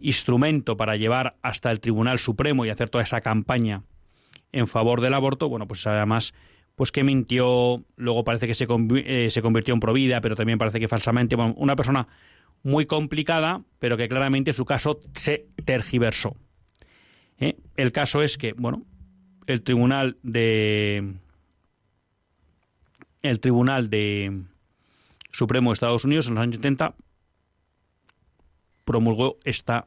instrumento 0.00 0.76
para 0.76 0.96
llevar 0.96 1.36
hasta 1.42 1.70
el 1.70 1.80
Tribunal 1.80 2.18
Supremo 2.18 2.64
y 2.64 2.70
hacer 2.70 2.88
toda 2.88 3.04
esa 3.04 3.20
campaña 3.20 3.82
en 4.52 4.66
favor 4.66 5.00
del 5.00 5.14
aborto 5.14 5.48
bueno 5.48 5.66
pues 5.66 5.86
además 5.86 6.34
pues 6.74 6.92
que 6.92 7.04
mintió 7.04 7.84
luego 7.96 8.24
parece 8.24 8.46
que 8.46 8.54
se, 8.54 8.66
eh, 9.04 9.28
se 9.30 9.42
convirtió 9.42 9.74
en 9.74 9.80
provida 9.80 10.20
pero 10.20 10.36
también 10.36 10.58
parece 10.58 10.80
que 10.80 10.88
falsamente 10.88 11.36
bueno, 11.36 11.54
una 11.56 11.76
persona 11.76 12.08
muy 12.62 12.86
complicada, 12.86 13.62
pero 13.78 13.96
que 13.96 14.08
claramente 14.08 14.52
su 14.52 14.64
caso 14.64 15.00
se 15.14 15.46
tergiversó. 15.64 16.36
El 17.80 17.92
caso 17.92 18.22
es 18.22 18.36
que, 18.36 18.52
bueno, 18.52 18.84
el 19.46 19.62
tribunal 19.62 20.18
de 20.22 21.14
el 23.22 23.40
tribunal 23.40 23.88
de 23.88 24.42
Supremo 25.32 25.70
de 25.70 25.74
Estados 25.74 26.04
Unidos 26.04 26.26
en 26.26 26.34
los 26.34 26.42
años 26.42 26.56
70 26.56 26.94
promulgó 28.84 29.38
esta 29.44 29.86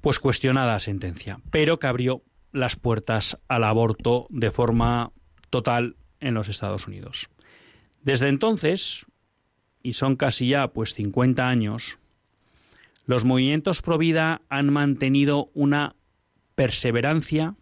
pues 0.00 0.18
cuestionada 0.18 0.80
sentencia, 0.80 1.42
pero 1.50 1.78
que 1.78 1.88
abrió 1.88 2.22
las 2.52 2.76
puertas 2.76 3.38
al 3.46 3.64
aborto 3.64 4.28
de 4.30 4.50
forma 4.50 5.12
total 5.50 5.96
en 6.20 6.32
los 6.32 6.48
Estados 6.48 6.86
Unidos. 6.86 7.28
Desde 8.00 8.28
entonces, 8.28 9.04
y 9.82 9.92
son 9.92 10.16
casi 10.16 10.48
ya 10.48 10.68
pues 10.68 10.94
50 10.94 11.46
años, 11.46 11.98
los 13.10 13.24
movimientos 13.24 13.82
pro 13.82 13.98
vida 13.98 14.42
han 14.48 14.72
mantenido 14.72 15.50
una 15.52 15.96
perseverancia 16.54 17.56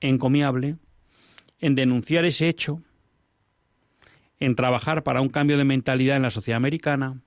encomiable 0.00 0.76
en 1.58 1.74
denunciar 1.74 2.26
ese 2.26 2.50
hecho, 2.50 2.82
en 4.38 4.54
trabajar 4.54 5.02
para 5.02 5.22
un 5.22 5.30
cambio 5.30 5.56
de 5.56 5.64
mentalidad 5.64 6.18
en 6.18 6.22
la 6.22 6.30
sociedad 6.30 6.58
americana 6.58 7.22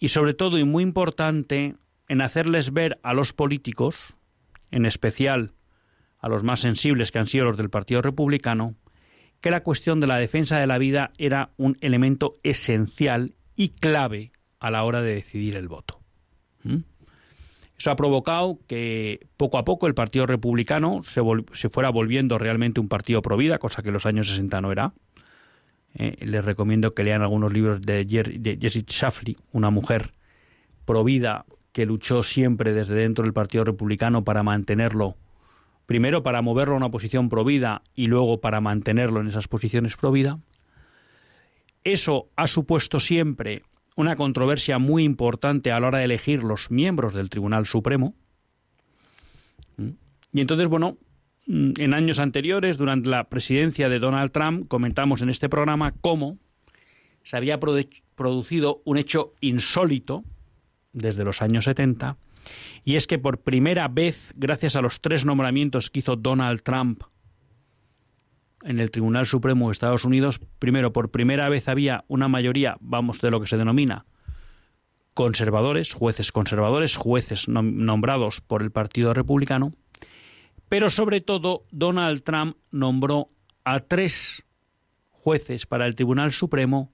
y 0.00 0.08
sobre 0.08 0.34
todo 0.34 0.58
y 0.58 0.64
muy 0.64 0.82
importante 0.82 1.76
en 2.08 2.20
hacerles 2.20 2.72
ver 2.72 2.98
a 3.04 3.14
los 3.14 3.32
políticos, 3.32 4.16
en 4.72 4.86
especial 4.86 5.52
a 6.18 6.28
los 6.28 6.42
más 6.42 6.58
sensibles 6.58 7.12
que 7.12 7.20
han 7.20 7.28
sido 7.28 7.44
los 7.44 7.56
del 7.56 7.70
Partido 7.70 8.02
Republicano, 8.02 8.74
que 9.40 9.52
la 9.52 9.62
cuestión 9.62 10.00
de 10.00 10.08
la 10.08 10.16
defensa 10.16 10.58
de 10.58 10.66
la 10.66 10.78
vida 10.78 11.12
era 11.16 11.52
un 11.58 11.76
elemento 11.80 12.34
esencial 12.42 13.36
y 13.54 13.68
clave 13.68 14.32
a 14.58 14.72
la 14.72 14.82
hora 14.82 15.00
de 15.00 15.14
decidir 15.14 15.54
el 15.54 15.68
voto. 15.68 15.97
¿Mm? 16.64 16.78
Eso 17.78 17.92
ha 17.92 17.96
provocado 17.96 18.58
que 18.66 19.28
poco 19.36 19.56
a 19.56 19.64
poco 19.64 19.86
el 19.86 19.94
Partido 19.94 20.26
Republicano 20.26 21.02
se, 21.04 21.22
fuera 21.68 21.90
volviendo 21.90 22.36
realmente 22.36 22.80
un 22.80 22.88
partido 22.88 23.22
pro 23.22 23.36
vida, 23.36 23.58
cosa 23.58 23.82
que 23.82 23.90
en 23.90 23.94
los 23.94 24.04
años 24.04 24.28
60 24.28 24.60
no 24.60 24.72
era. 24.72 24.92
Eh, 25.94 26.16
les 26.26 26.44
recomiendo 26.44 26.92
que 26.92 27.04
lean 27.04 27.22
algunos 27.22 27.52
libros 27.52 27.80
de, 27.80 28.04
de 28.04 28.58
Jessie 28.60 29.36
una 29.52 29.70
mujer 29.70 30.12
pro 30.84 31.04
vida 31.04 31.46
que 31.72 31.86
luchó 31.86 32.24
siempre 32.24 32.72
desde 32.72 32.94
dentro 32.94 33.24
del 33.24 33.32
Partido 33.32 33.62
Republicano 33.62 34.24
para 34.24 34.42
mantenerlo, 34.42 35.16
primero 35.86 36.24
para 36.24 36.42
moverlo 36.42 36.74
a 36.74 36.78
una 36.78 36.90
posición 36.90 37.28
pro 37.28 37.44
vida 37.44 37.82
y 37.94 38.06
luego 38.06 38.40
para 38.40 38.60
mantenerlo 38.60 39.20
en 39.20 39.28
esas 39.28 39.46
posiciones 39.46 39.96
pro 39.96 40.10
vida. 40.10 40.40
Eso 41.84 42.28
ha 42.34 42.48
supuesto 42.48 42.98
siempre 42.98 43.62
una 43.98 44.14
controversia 44.14 44.78
muy 44.78 45.02
importante 45.02 45.72
a 45.72 45.80
la 45.80 45.88
hora 45.88 45.98
de 45.98 46.04
elegir 46.04 46.44
los 46.44 46.70
miembros 46.70 47.14
del 47.14 47.30
Tribunal 47.30 47.66
Supremo. 47.66 48.14
¿Mm? 49.76 49.88
Y 50.34 50.40
entonces, 50.40 50.68
bueno, 50.68 50.98
mm, 51.48 51.72
en 51.78 51.94
años 51.94 52.20
anteriores, 52.20 52.76
durante 52.76 53.10
la 53.10 53.28
presidencia 53.28 53.88
de 53.88 53.98
Donald 53.98 54.30
Trump, 54.30 54.68
comentamos 54.68 55.20
en 55.20 55.30
este 55.30 55.48
programa 55.48 55.94
cómo 56.00 56.38
se 57.24 57.36
había 57.36 57.58
producido 57.58 58.82
un 58.84 58.98
hecho 58.98 59.34
insólito 59.40 60.22
desde 60.92 61.24
los 61.24 61.42
años 61.42 61.64
70, 61.64 62.18
y 62.84 62.94
es 62.94 63.08
que 63.08 63.18
por 63.18 63.40
primera 63.40 63.88
vez, 63.88 64.32
gracias 64.36 64.76
a 64.76 64.80
los 64.80 65.00
tres 65.00 65.24
nombramientos 65.24 65.90
que 65.90 65.98
hizo 65.98 66.14
Donald 66.14 66.62
Trump 66.62 67.02
en 68.62 68.80
el 68.80 68.90
Tribunal 68.90 69.26
Supremo 69.26 69.68
de 69.68 69.72
Estados 69.72 70.04
Unidos, 70.04 70.40
primero, 70.58 70.92
por 70.92 71.10
primera 71.10 71.48
vez 71.48 71.68
había 71.68 72.04
una 72.08 72.28
mayoría, 72.28 72.76
vamos, 72.80 73.20
de 73.20 73.30
lo 73.30 73.40
que 73.40 73.46
se 73.46 73.56
denomina 73.56 74.04
conservadores, 75.18 75.94
jueces 75.94 76.30
conservadores, 76.30 76.94
jueces 76.94 77.48
nombrados 77.48 78.40
por 78.40 78.62
el 78.62 78.70
Partido 78.70 79.14
Republicano, 79.14 79.74
pero 80.68 80.90
sobre 80.90 81.20
todo 81.20 81.64
Donald 81.72 82.22
Trump 82.22 82.56
nombró 82.70 83.26
a 83.64 83.80
tres 83.80 84.44
jueces 85.10 85.66
para 85.66 85.86
el 85.86 85.96
Tribunal 85.96 86.32
Supremo 86.32 86.92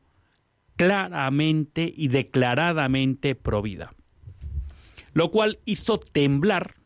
claramente 0.76 1.92
y 1.94 2.08
declaradamente 2.08 3.34
provida, 3.34 3.90
lo 5.12 5.30
cual 5.30 5.58
hizo 5.66 6.00
temblar 6.00 6.76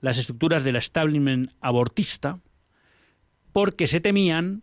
las 0.00 0.18
estructuras 0.18 0.64
del 0.64 0.74
establishment 0.74 1.52
abortista, 1.60 2.40
porque 3.58 3.88
se 3.88 3.98
temían, 3.98 4.62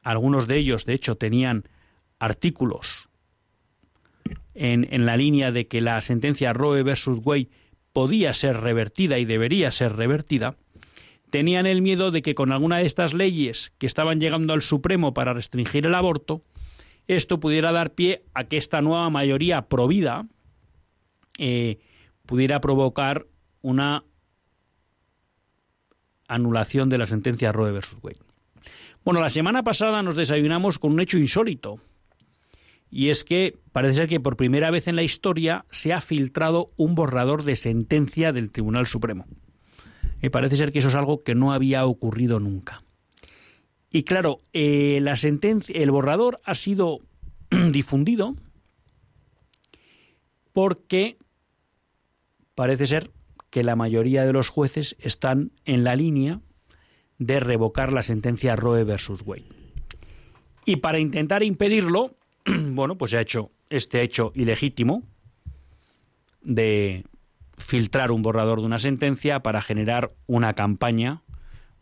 algunos 0.00 0.46
de 0.46 0.58
ellos 0.58 0.86
de 0.86 0.92
hecho 0.92 1.16
tenían 1.16 1.64
artículos 2.20 3.08
en, 4.54 4.86
en 4.92 5.06
la 5.06 5.16
línea 5.16 5.50
de 5.50 5.66
que 5.66 5.80
la 5.80 6.00
sentencia 6.02 6.52
Roe 6.52 6.84
versus 6.84 7.18
Wade 7.24 7.48
podía 7.92 8.32
ser 8.34 8.60
revertida 8.60 9.18
y 9.18 9.24
debería 9.24 9.72
ser 9.72 9.96
revertida, 9.96 10.54
tenían 11.30 11.66
el 11.66 11.82
miedo 11.82 12.12
de 12.12 12.22
que 12.22 12.36
con 12.36 12.52
alguna 12.52 12.76
de 12.76 12.86
estas 12.86 13.12
leyes 13.12 13.72
que 13.78 13.88
estaban 13.88 14.20
llegando 14.20 14.52
al 14.52 14.62
Supremo 14.62 15.14
para 15.14 15.34
restringir 15.34 15.84
el 15.88 15.96
aborto, 15.96 16.44
esto 17.08 17.40
pudiera 17.40 17.72
dar 17.72 17.90
pie 17.90 18.22
a 18.34 18.44
que 18.44 18.56
esta 18.56 18.80
nueva 18.82 19.10
mayoría 19.10 19.62
provida 19.62 20.28
eh, 21.38 21.80
pudiera 22.24 22.60
provocar 22.60 23.26
una 23.62 24.04
anulación 26.28 26.88
de 26.88 26.98
la 26.98 27.06
sentencia 27.06 27.50
Roe 27.50 27.72
versus 27.72 27.98
Wade. 28.00 28.27
Bueno, 29.04 29.20
la 29.20 29.30
semana 29.30 29.62
pasada 29.62 30.02
nos 30.02 30.16
desayunamos 30.16 30.78
con 30.78 30.92
un 30.92 31.00
hecho 31.00 31.18
insólito. 31.18 31.80
Y 32.90 33.10
es 33.10 33.24
que 33.24 33.56
parece 33.72 33.96
ser 33.96 34.08
que 34.08 34.20
por 34.20 34.36
primera 34.36 34.70
vez 34.70 34.88
en 34.88 34.96
la 34.96 35.02
historia 35.02 35.64
se 35.70 35.92
ha 35.92 36.00
filtrado 36.00 36.72
un 36.76 36.94
borrador 36.94 37.42
de 37.42 37.56
sentencia 37.56 38.32
del 38.32 38.50
Tribunal 38.50 38.86
Supremo. 38.86 39.26
Y 40.22 40.30
parece 40.30 40.56
ser 40.56 40.72
que 40.72 40.80
eso 40.80 40.88
es 40.88 40.94
algo 40.94 41.22
que 41.22 41.34
no 41.34 41.52
había 41.52 41.84
ocurrido 41.84 42.40
nunca. 42.40 42.82
Y 43.90 44.02
claro, 44.02 44.38
eh, 44.52 44.98
la 45.02 45.16
sentencia, 45.16 45.74
el 45.80 45.90
borrador 45.90 46.40
ha 46.44 46.54
sido 46.54 47.00
difundido 47.72 48.34
porque 50.52 51.18
parece 52.54 52.86
ser 52.86 53.10
que 53.50 53.62
la 53.62 53.76
mayoría 53.76 54.24
de 54.24 54.32
los 54.32 54.48
jueces 54.48 54.96
están 54.98 55.52
en 55.64 55.84
la 55.84 55.96
línea 55.96 56.40
de 57.18 57.40
revocar 57.40 57.92
la 57.92 58.02
sentencia 58.02 58.56
Roe 58.56 58.84
versus 58.84 59.22
Wade. 59.24 59.44
Y 60.64 60.76
para 60.76 60.98
intentar 60.98 61.42
impedirlo, 61.42 62.14
bueno, 62.46 62.96
pues 62.96 63.10
se 63.10 63.18
ha 63.18 63.22
hecho 63.22 63.50
este 63.70 64.02
hecho 64.02 64.32
ilegítimo 64.34 65.02
de 66.42 67.04
filtrar 67.58 68.12
un 68.12 68.22
borrador 68.22 68.60
de 68.60 68.66
una 68.66 68.78
sentencia 68.78 69.40
para 69.40 69.60
generar 69.60 70.10
una 70.26 70.54
campaña 70.54 71.22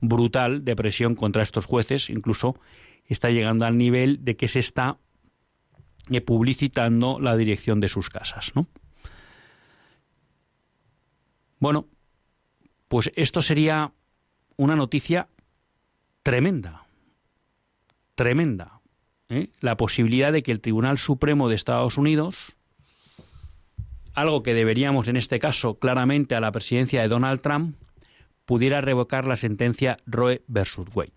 brutal 0.00 0.64
de 0.64 0.76
presión 0.76 1.14
contra 1.14 1.42
estos 1.42 1.66
jueces, 1.66 2.10
incluso 2.10 2.58
está 3.06 3.30
llegando 3.30 3.64
al 3.66 3.78
nivel 3.78 4.24
de 4.24 4.36
que 4.36 4.48
se 4.48 4.58
está 4.58 4.98
eh, 6.10 6.20
publicitando 6.20 7.20
la 7.20 7.36
dirección 7.36 7.80
de 7.80 7.88
sus 7.88 8.08
casas, 8.08 8.52
¿no? 8.54 8.66
Bueno, 11.58 11.86
pues 12.88 13.10
esto 13.16 13.42
sería 13.42 13.92
una 14.56 14.76
noticia 14.76 15.28
tremenda, 16.22 16.86
tremenda. 18.14 18.80
¿eh? 19.28 19.50
La 19.60 19.76
posibilidad 19.76 20.32
de 20.32 20.42
que 20.42 20.52
el 20.52 20.60
Tribunal 20.60 20.98
Supremo 20.98 21.48
de 21.48 21.54
Estados 21.54 21.98
Unidos, 21.98 22.56
algo 24.14 24.42
que 24.42 24.54
deberíamos 24.54 25.08
en 25.08 25.16
este 25.16 25.38
caso 25.38 25.78
claramente 25.78 26.34
a 26.34 26.40
la 26.40 26.52
presidencia 26.52 27.02
de 27.02 27.08
Donald 27.08 27.40
Trump, 27.40 27.76
pudiera 28.46 28.80
revocar 28.80 29.26
la 29.26 29.36
sentencia 29.36 29.98
Roe 30.06 30.42
versus 30.46 30.88
Wade. 30.94 31.12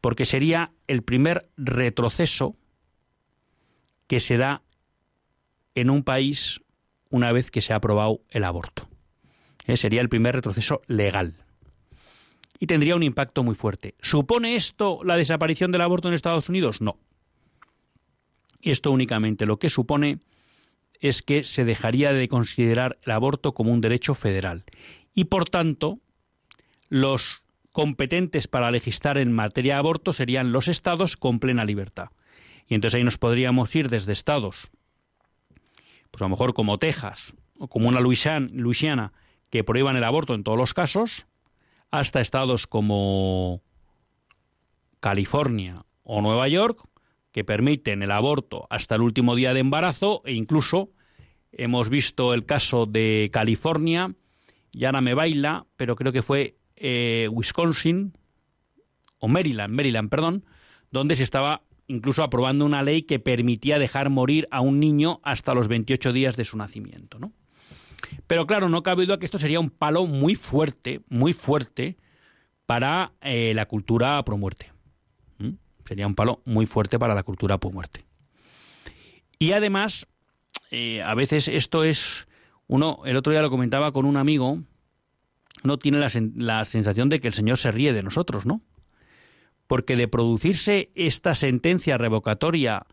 Porque 0.00 0.24
sería 0.24 0.72
el 0.86 1.02
primer 1.02 1.48
retroceso 1.56 2.56
que 4.06 4.20
se 4.20 4.36
da 4.36 4.62
en 5.74 5.90
un 5.90 6.04
país 6.04 6.60
una 7.10 7.32
vez 7.32 7.50
que 7.50 7.62
se 7.62 7.72
ha 7.72 7.76
aprobado 7.76 8.20
el 8.30 8.44
aborto. 8.44 8.88
Eh, 9.66 9.76
sería 9.76 10.00
el 10.00 10.08
primer 10.08 10.34
retroceso 10.34 10.80
legal. 10.86 11.34
Y 12.58 12.66
tendría 12.66 12.96
un 12.96 13.02
impacto 13.02 13.44
muy 13.44 13.54
fuerte. 13.54 13.94
¿Supone 14.00 14.56
esto 14.56 15.00
la 15.04 15.16
desaparición 15.16 15.70
del 15.70 15.82
aborto 15.82 16.08
en 16.08 16.14
Estados 16.14 16.48
Unidos? 16.48 16.80
No. 16.80 16.98
Esto 18.62 18.90
únicamente 18.90 19.46
lo 19.46 19.58
que 19.58 19.70
supone 19.70 20.18
es 21.00 21.22
que 21.22 21.44
se 21.44 21.64
dejaría 21.64 22.12
de 22.12 22.26
considerar 22.26 22.98
el 23.02 23.12
aborto 23.12 23.54
como 23.54 23.72
un 23.72 23.80
derecho 23.80 24.14
federal 24.14 24.64
y 25.14 25.24
por 25.24 25.48
tanto 25.48 26.00
los 26.88 27.44
competentes 27.70 28.48
para 28.48 28.72
legislar 28.72 29.18
en 29.18 29.32
materia 29.32 29.74
de 29.74 29.78
aborto 29.78 30.12
serían 30.12 30.50
los 30.50 30.66
estados 30.66 31.16
con 31.16 31.38
plena 31.38 31.64
libertad. 31.64 32.08
Y 32.66 32.74
entonces 32.74 32.98
ahí 32.98 33.04
nos 33.04 33.18
podríamos 33.18 33.74
ir 33.76 33.88
desde 33.88 34.12
estados, 34.12 34.72
pues 36.10 36.20
a 36.22 36.24
lo 36.24 36.30
mejor 36.30 36.54
como 36.54 36.78
Texas 36.78 37.34
o 37.56 37.68
como 37.68 37.88
una 37.88 38.00
Luisiana, 38.00 39.12
que 39.50 39.62
prohíban 39.62 39.96
el 39.96 40.02
aborto 40.02 40.34
en 40.34 40.42
todos 40.42 40.58
los 40.58 40.74
casos, 40.74 41.27
hasta 41.90 42.20
estados 42.20 42.66
como 42.66 43.62
California 45.00 45.84
o 46.02 46.20
Nueva 46.20 46.48
York, 46.48 46.80
que 47.32 47.44
permiten 47.44 48.02
el 48.02 48.10
aborto 48.10 48.66
hasta 48.70 48.94
el 48.94 49.02
último 49.02 49.34
día 49.34 49.54
de 49.54 49.60
embarazo 49.60 50.22
e 50.24 50.32
incluso 50.32 50.90
hemos 51.52 51.88
visto 51.88 52.34
el 52.34 52.44
caso 52.44 52.86
de 52.86 53.30
California 53.32 54.14
y 54.72 54.84
ahora 54.84 55.00
me 55.00 55.14
baila, 55.14 55.66
pero 55.76 55.96
creo 55.96 56.12
que 56.12 56.22
fue 56.22 56.56
eh, 56.76 57.28
Wisconsin 57.30 58.12
o 59.18 59.28
Maryland, 59.28 59.74
Maryland, 59.74 60.08
perdón, 60.08 60.44
donde 60.90 61.16
se 61.16 61.24
estaba 61.24 61.62
incluso 61.86 62.22
aprobando 62.22 62.64
una 62.66 62.82
ley 62.82 63.02
que 63.02 63.18
permitía 63.18 63.78
dejar 63.78 64.10
morir 64.10 64.46
a 64.50 64.60
un 64.60 64.78
niño 64.78 65.20
hasta 65.22 65.54
los 65.54 65.68
28 65.68 66.12
días 66.12 66.36
de 66.36 66.44
su 66.44 66.56
nacimiento, 66.56 67.18
¿no? 67.18 67.32
Pero 68.26 68.46
claro, 68.46 68.68
no 68.68 68.82
cabe 68.82 69.06
duda 69.06 69.18
que 69.18 69.24
esto 69.24 69.38
sería 69.38 69.60
un 69.60 69.70
palo 69.70 70.06
muy 70.06 70.34
fuerte, 70.34 71.00
muy 71.08 71.32
fuerte 71.32 71.96
para 72.66 73.12
eh, 73.20 73.52
la 73.54 73.66
cultura 73.66 74.22
pro 74.24 74.36
muerte. 74.36 74.72
Sería 75.86 76.06
un 76.06 76.14
palo 76.14 76.42
muy 76.44 76.66
fuerte 76.66 76.98
para 76.98 77.14
la 77.14 77.22
cultura 77.22 77.58
pro 77.58 77.70
muerte. 77.70 78.04
Y 79.38 79.52
además, 79.52 80.06
eh, 80.70 81.02
a 81.02 81.14
veces 81.14 81.48
esto 81.48 81.84
es 81.84 82.28
uno, 82.66 83.00
el 83.06 83.16
otro 83.16 83.32
día 83.32 83.40
lo 83.40 83.50
comentaba 83.50 83.92
con 83.92 84.04
un 84.04 84.18
amigo, 84.18 84.58
uno 85.64 85.78
tiene 85.78 85.98
la, 85.98 86.64
sensación 86.64 87.08
de 87.08 87.20
que 87.20 87.28
el 87.28 87.34
Señor 87.34 87.58
se 87.58 87.70
ríe 87.70 87.92
de 87.92 88.02
nosotros, 88.02 88.46
¿no? 88.46 88.60
Porque 89.66 89.96
de 89.96 90.08
producirse 90.08 90.90
esta 90.94 91.34
sentencia 91.34 91.98
revocatoria 91.98 92.86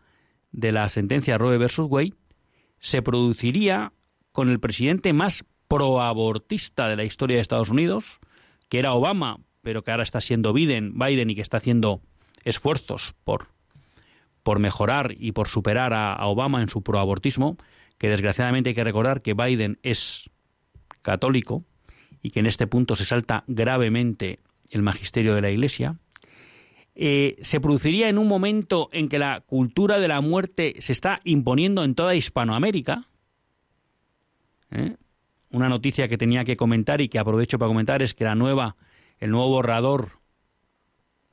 de 0.52 0.72
la 0.72 0.88
sentencia 0.88 1.38
Roe 1.38 1.58
versus 1.58 1.86
Wade, 1.88 2.14
se 2.78 3.02
produciría 3.02 3.92
con 4.36 4.50
el 4.50 4.60
presidente 4.60 5.14
más 5.14 5.46
proabortista 5.66 6.88
de 6.88 6.96
la 6.96 7.04
historia 7.04 7.38
de 7.38 7.40
Estados 7.40 7.70
Unidos, 7.70 8.20
que 8.68 8.78
era 8.78 8.92
Obama, 8.92 9.40
pero 9.62 9.82
que 9.82 9.92
ahora 9.92 10.02
está 10.02 10.20
siendo 10.20 10.52
Biden, 10.52 10.92
Biden 10.98 11.30
y 11.30 11.34
que 11.34 11.40
está 11.40 11.56
haciendo 11.56 12.02
esfuerzos 12.44 13.14
por, 13.24 13.46
por 14.42 14.58
mejorar 14.58 15.14
y 15.18 15.32
por 15.32 15.48
superar 15.48 15.94
a, 15.94 16.22
Obama 16.26 16.60
en 16.60 16.68
su 16.68 16.82
proabortismo, 16.82 17.56
que 17.96 18.10
desgraciadamente 18.10 18.68
hay 18.68 18.74
que 18.74 18.84
recordar 18.84 19.22
que 19.22 19.32
Biden 19.32 19.78
es 19.82 20.28
católico 21.00 21.64
y 22.20 22.28
que 22.28 22.40
en 22.40 22.46
este 22.46 22.66
punto 22.66 22.94
se 22.94 23.06
salta 23.06 23.42
gravemente 23.46 24.40
el 24.70 24.82
magisterio 24.82 25.34
de 25.34 25.40
la 25.40 25.50
Iglesia, 25.50 25.96
eh, 26.94 27.38
se 27.40 27.58
produciría 27.58 28.10
en 28.10 28.18
un 28.18 28.28
momento 28.28 28.90
en 28.92 29.08
que 29.08 29.18
la 29.18 29.40
cultura 29.40 29.98
de 29.98 30.08
la 30.08 30.20
muerte 30.20 30.74
se 30.80 30.92
está 30.92 31.20
imponiendo 31.24 31.84
en 31.84 31.94
toda 31.94 32.14
Hispanoamérica. 32.14 33.06
¿Eh? 34.70 34.96
Una 35.50 35.68
noticia 35.68 36.08
que 36.08 36.18
tenía 36.18 36.44
que 36.44 36.56
comentar 36.56 37.00
y 37.00 37.08
que 37.08 37.18
aprovecho 37.18 37.58
para 37.58 37.68
comentar 37.68 38.02
es 38.02 38.14
que 38.14 38.24
la 38.24 38.34
nueva, 38.34 38.76
el 39.18 39.30
nuevo 39.30 39.48
borrador 39.48 40.18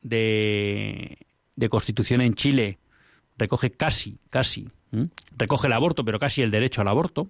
de, 0.02 1.17
de 1.56 1.69
Constitución 1.69 2.22
en 2.22 2.36
Chile 2.36 2.80
recoge 3.38 3.72
casi, 3.72 4.19
casi, 4.30 4.69
recoge 5.36 5.67
el 5.67 5.74
aborto, 5.74 6.06
pero 6.06 6.19
casi 6.19 6.41
el 6.41 6.52
derecho 6.52 6.82
al 6.82 6.88
aborto. 6.88 7.30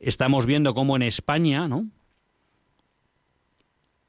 Estamos 0.00 0.46
viendo 0.46 0.74
cómo 0.74 0.96
en 0.96 1.02
España, 1.02 1.68
¿no? 1.68 1.86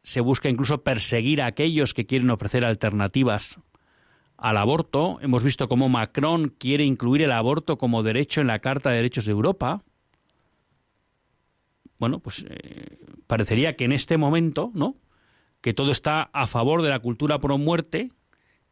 Se 0.01 0.19
busca 0.19 0.49
incluso 0.49 0.83
perseguir 0.83 1.41
a 1.41 1.45
aquellos 1.45 1.93
que 1.93 2.05
quieren 2.05 2.29
ofrecer 2.31 2.65
alternativas 2.65 3.59
al 4.43 4.57
aborto. 4.57 5.19
Hemos 5.21 5.41
visto 5.41 5.69
cómo 5.69 5.87
Macron 5.87 6.49
quiere 6.49 6.83
incluir 6.83 7.21
el 7.21 7.31
aborto 7.31 7.77
como 7.77 8.03
derecho 8.03 8.41
en 8.41 8.47
la 8.47 8.59
Carta 8.59 8.89
de 8.89 8.97
Derechos 8.97 9.23
de 9.23 9.31
Europa. 9.31 9.83
Bueno, 11.97 12.19
pues 12.19 12.45
eh, 12.49 12.97
parecería 13.25 13.77
que 13.77 13.85
en 13.85 13.93
este 13.93 14.17
momento, 14.17 14.69
¿no? 14.73 14.97
Que 15.61 15.73
todo 15.73 15.91
está 15.93 16.23
a 16.33 16.45
favor 16.45 16.81
de 16.81 16.89
la 16.89 16.99
cultura 16.99 17.39
pro 17.39 17.57
muerte, 17.57 18.11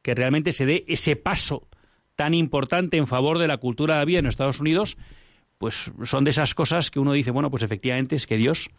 que 0.01 0.13
realmente 0.13 0.51
se 0.51 0.65
dé 0.65 0.83
ese 0.89 1.15
paso 1.15 1.69
tan 2.17 2.33
importante 2.33 2.97
en 2.97 3.07
favor 3.07 3.37
de 3.37 3.47
la 3.47 3.55
cultura 3.55 3.93
de 3.93 3.99
la 4.01 4.05
vida 4.05 4.19
en 4.19 4.25
Estados 4.25 4.59
Unidos, 4.59 4.97
pues 5.57 5.93
son 6.03 6.25
de 6.25 6.31
esas 6.31 6.53
cosas 6.53 6.91
que 6.91 6.99
uno 6.99 7.13
dice, 7.13 7.31
bueno, 7.31 7.49
pues 7.49 7.63
efectivamente 7.63 8.17
es 8.17 8.27
que 8.27 8.35
Dios 8.35 8.69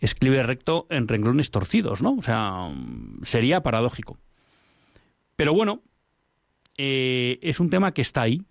escribe 0.00 0.42
recto 0.42 0.88
en 0.90 1.06
renglones 1.06 1.52
torcidos, 1.52 2.02
¿no? 2.02 2.16
O 2.18 2.22
sea, 2.22 2.68
sería 3.22 3.62
paradójico. 3.62 4.18
Pero 5.36 5.54
bueno, 5.54 5.82
eh, 6.78 7.38
es 7.42 7.60
un 7.60 7.70
tema 7.70 7.92
que 7.92 8.02
está 8.02 8.22
ahí 8.22 8.42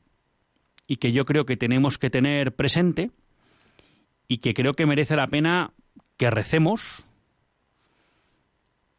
y 0.87 0.97
que 0.97 1.11
yo 1.11 1.25
creo 1.25 1.45
que 1.45 1.57
tenemos 1.57 1.97
que 1.97 2.09
tener 2.09 2.55
presente 2.55 3.11
y 4.27 4.37
que 4.37 4.53
creo 4.53 4.73
que 4.73 4.85
merece 4.85 5.15
la 5.15 5.27
pena 5.27 5.73
que 6.17 6.29
recemos 6.29 7.05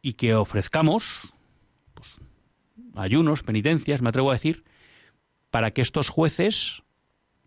y 0.01 0.13
que 0.13 0.35
ofrezcamos 0.35 1.33
pues, 1.93 2.17
ayunos, 2.95 3.43
penitencias, 3.43 4.01
me 4.01 4.09
atrevo 4.09 4.31
a 4.31 4.35
decir, 4.35 4.63
para 5.51 5.71
que 5.71 5.81
estos 5.81 6.09
jueces 6.09 6.83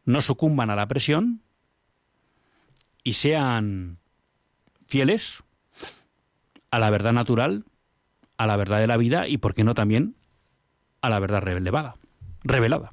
no 0.04 0.20
sucumban 0.20 0.70
a 0.70 0.76
la 0.76 0.88
presión 0.88 1.42
y 3.02 3.14
sean 3.14 3.98
fieles 4.86 5.42
a 6.70 6.78
la 6.78 6.90
verdad 6.90 7.12
natural, 7.12 7.64
a 8.36 8.46
la 8.46 8.56
verdad 8.56 8.80
de 8.80 8.86
la 8.86 8.96
vida 8.96 9.28
y, 9.28 9.38
por 9.38 9.54
qué 9.54 9.64
no, 9.64 9.74
también 9.74 10.16
a 11.02 11.08
la 11.08 11.18
verdad 11.18 11.40
revelada. 11.40 11.96
revelada. 12.44 12.92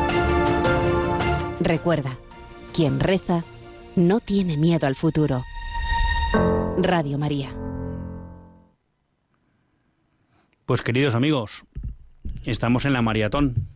Recuerda, 1.63 2.17
quien 2.73 2.99
reza 2.99 3.43
no 3.95 4.19
tiene 4.19 4.57
miedo 4.57 4.87
al 4.87 4.95
futuro. 4.95 5.43
Radio 6.79 7.19
María. 7.19 7.55
Pues 10.65 10.81
queridos 10.81 11.13
amigos, 11.13 11.63
estamos 12.45 12.85
en 12.85 12.93
la 12.93 13.03
maratón. 13.03 13.67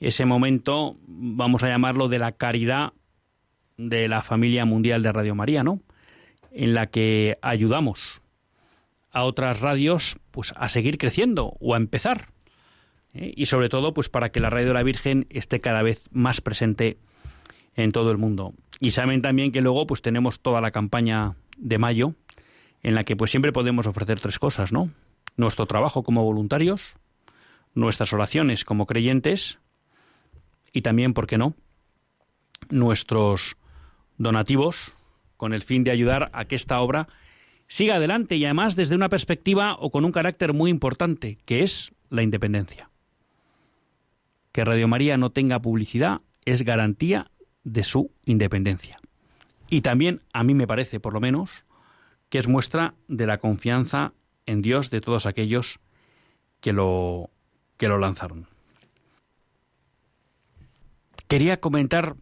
Ese 0.00 0.24
momento, 0.24 0.96
vamos 1.06 1.62
a 1.62 1.68
llamarlo 1.68 2.08
de 2.08 2.20
la 2.20 2.32
caridad 2.32 2.94
de 3.76 4.08
la 4.08 4.22
familia 4.22 4.64
mundial 4.64 5.02
de 5.02 5.12
Radio 5.12 5.34
María, 5.34 5.62
¿no? 5.62 5.80
En 6.52 6.72
la 6.72 6.86
que 6.86 7.36
ayudamos 7.42 8.22
a 9.10 9.24
otras 9.24 9.60
radios 9.60 10.16
pues 10.30 10.54
a 10.56 10.70
seguir 10.70 10.96
creciendo 10.96 11.54
o 11.60 11.74
a 11.74 11.76
empezar 11.76 12.28
¿eh? 13.18 13.34
y 13.36 13.46
sobre 13.46 13.68
todo 13.68 13.92
pues 13.92 14.08
para 14.08 14.30
que 14.30 14.40
la 14.40 14.50
radio 14.50 14.68
de 14.68 14.74
la 14.74 14.82
Virgen 14.82 15.26
esté 15.30 15.60
cada 15.60 15.82
vez 15.82 16.08
más 16.12 16.40
presente 16.40 16.98
en 17.74 17.92
todo 17.92 18.10
el 18.10 18.18
mundo. 18.18 18.54
Y 18.80 18.90
saben 18.90 19.22
también 19.22 19.52
que 19.52 19.60
luego 19.60 19.86
pues 19.86 20.02
tenemos 20.02 20.40
toda 20.40 20.60
la 20.60 20.70
campaña 20.70 21.36
de 21.56 21.78
mayo 21.78 22.14
en 22.82 22.94
la 22.94 23.04
que 23.04 23.16
pues 23.16 23.30
siempre 23.30 23.52
podemos 23.52 23.86
ofrecer 23.86 24.20
tres 24.20 24.38
cosas, 24.38 24.72
¿no? 24.72 24.90
Nuestro 25.36 25.66
trabajo 25.66 26.02
como 26.02 26.24
voluntarios, 26.24 26.96
nuestras 27.74 28.12
oraciones 28.12 28.64
como 28.64 28.86
creyentes 28.86 29.58
y 30.72 30.82
también, 30.82 31.12
¿por 31.12 31.26
qué 31.26 31.38
no?, 31.38 31.54
nuestros 32.70 33.56
donativos 34.16 34.96
con 35.36 35.54
el 35.54 35.62
fin 35.62 35.84
de 35.84 35.90
ayudar 35.90 36.30
a 36.32 36.44
que 36.44 36.56
esta 36.56 36.80
obra 36.80 37.08
siga 37.68 37.96
adelante 37.96 38.36
y 38.36 38.44
además 38.44 38.74
desde 38.74 38.96
una 38.96 39.08
perspectiva 39.08 39.76
o 39.78 39.90
con 39.90 40.04
un 40.04 40.12
carácter 40.12 40.52
muy 40.54 40.70
importante, 40.70 41.38
que 41.44 41.62
es 41.62 41.92
la 42.10 42.22
independencia 42.22 42.90
que 44.58 44.64
Radio 44.64 44.88
María 44.88 45.16
no 45.16 45.30
tenga 45.30 45.62
publicidad 45.62 46.22
es 46.44 46.62
garantía 46.62 47.30
de 47.62 47.84
su 47.84 48.10
independencia. 48.24 48.98
Y 49.70 49.82
también, 49.82 50.22
a 50.32 50.42
mí 50.42 50.52
me 50.52 50.66
parece, 50.66 50.98
por 50.98 51.12
lo 51.12 51.20
menos, 51.20 51.64
que 52.28 52.38
es 52.38 52.48
muestra 52.48 52.96
de 53.06 53.28
la 53.28 53.38
confianza 53.38 54.14
en 54.46 54.60
Dios 54.60 54.90
de 54.90 55.00
todos 55.00 55.26
aquellos 55.26 55.78
que 56.60 56.72
lo, 56.72 57.30
que 57.76 57.86
lo 57.86 57.98
lanzaron. 57.98 58.48
Quería 61.28 61.60
comentar 61.60 62.16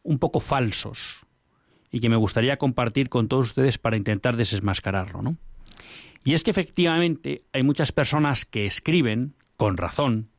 un 0.03 0.19
poco 0.19 0.39
falsos 0.39 1.25
y 1.91 1.99
que 1.99 2.09
me 2.09 2.15
gustaría 2.15 2.57
compartir 2.57 3.09
con 3.09 3.27
todos 3.27 3.47
ustedes 3.47 3.77
para 3.77 3.97
intentar 3.97 4.35
desesmascararlo, 4.35 5.21
¿no? 5.21 5.37
Y 6.23 6.33
es 6.33 6.43
que 6.43 6.51
efectivamente 6.51 7.45
hay 7.53 7.63
muchas 7.63 7.91
personas 7.91 8.45
que 8.45 8.65
escriben, 8.65 9.35
con 9.57 9.77
razón, 9.77 10.29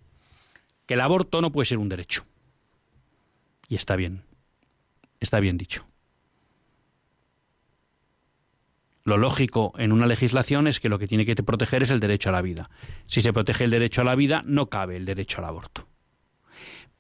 que 0.87 0.95
el 0.95 1.01
aborto 1.01 1.41
no 1.41 1.53
puede 1.53 1.67
ser 1.67 1.79
un 1.79 1.89
derecho. 1.89 2.25
Y 3.69 3.77
está 3.77 3.97
bien, 3.97 4.25
está 5.21 5.41
bien 5.41 5.57
dicho. 5.57 5.87
Lo 9.05 9.17
lógico 9.17 9.73
en 9.79 9.93
una 9.93 10.07
legislación 10.07 10.67
es 10.67 10.79
que 10.79 10.89
lo 10.89 10.99
que 10.99 11.09
tiene 11.09 11.25
que 11.25 11.35
proteger 11.37 11.83
es 11.83 11.91
el 11.91 12.01
derecho 12.01 12.29
a 12.29 12.33
la 12.33 12.43
vida. 12.43 12.71
Si 13.07 13.23
se 13.23 13.33
protege 13.33 13.65
el 13.65 13.71
derecho 13.71 14.03
a 14.03 14.05
la 14.05 14.15
vida, 14.15 14.43
no 14.45 14.69
cabe 14.69 14.97
el 14.97 15.07
derecho 15.07 15.39
al 15.39 15.47
aborto. 15.47 15.89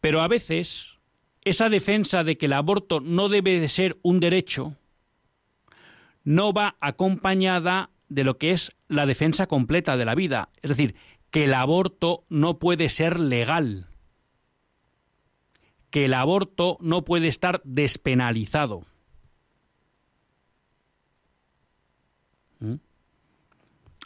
Pero 0.00 0.22
a 0.22 0.28
veces, 0.28 0.98
esa 1.42 1.68
defensa 1.68 2.24
de 2.24 2.37
que 2.37 2.46
el 2.46 2.53
aborto 2.53 3.00
no 3.00 3.29
debe 3.29 3.59
de 3.61 3.68
ser 3.68 3.98
un 4.03 4.20
derecho 4.20 4.76
no 6.24 6.53
va 6.53 6.76
acompañada 6.81 7.90
de 8.09 8.24
lo 8.24 8.37
que 8.38 8.50
es 8.53 8.72
la 8.88 9.07
defensa 9.07 9.46
completa 9.46 9.96
de 9.96 10.05
la 10.05 10.14
vida. 10.14 10.50
Es 10.62 10.70
decir, 10.70 10.94
que 11.31 11.44
el 11.44 11.55
aborto 11.55 12.24
no 12.29 12.59
puede 12.59 12.88
ser 12.88 13.18
legal, 13.18 13.87
que 15.90 16.05
el 16.05 16.14
aborto 16.14 16.76
no 16.81 17.05
puede 17.05 17.29
estar 17.29 17.61
despenalizado. 17.64 18.85
¿Mm? 22.59 22.74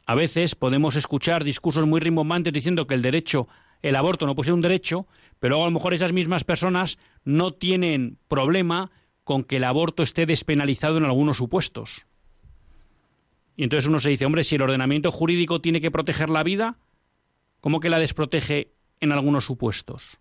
A 0.07 0.15
veces 0.15 0.55
podemos 0.55 0.97
escuchar 0.97 1.45
discursos 1.45 1.87
muy 1.87 2.01
rimbombantes 2.01 2.53
diciendo 2.53 2.87
que 2.87 2.95
el 2.95 3.03
derecho, 3.03 3.49
el 3.85 3.97
aborto 3.97 4.25
no 4.25 4.35
puede 4.35 4.47
ser 4.47 4.55
un 4.55 4.63
derecho, 4.63 5.07
pero 5.41 5.63
a 5.63 5.67
lo 5.67 5.71
mejor 5.71 5.93
esas 5.93 6.15
mismas 6.15 6.43
personas 6.43 6.99
no 7.23 7.53
tienen 7.53 8.17
problema 8.29 8.91
con 9.25 9.45
que 9.45 9.57
el 9.57 9.65
aborto 9.65 10.03
esté 10.03 10.25
despenalizado 10.25 10.97
en 10.97 11.05
algunos 11.05 11.37
supuestos. 11.37 12.07
Y 13.57 13.63
entonces 13.63 13.87
uno 13.87 14.01
se 14.01 14.09
dice, 14.09 14.25
hombre, 14.25 14.43
si 14.43 14.57
el 14.57 14.63
ordenamiento 14.63 15.13
jurídico 15.13 15.61
tiene 15.61 15.83
que 15.83 15.91
proteger 15.91 16.31
la 16.31 16.43
vida, 16.43 16.79
¿cómo 17.61 17.81
que 17.81 17.91
la 17.91 17.99
desprotege 17.99 18.73
en 19.01 19.13
algunos 19.13 19.45
supuestos? 19.45 20.19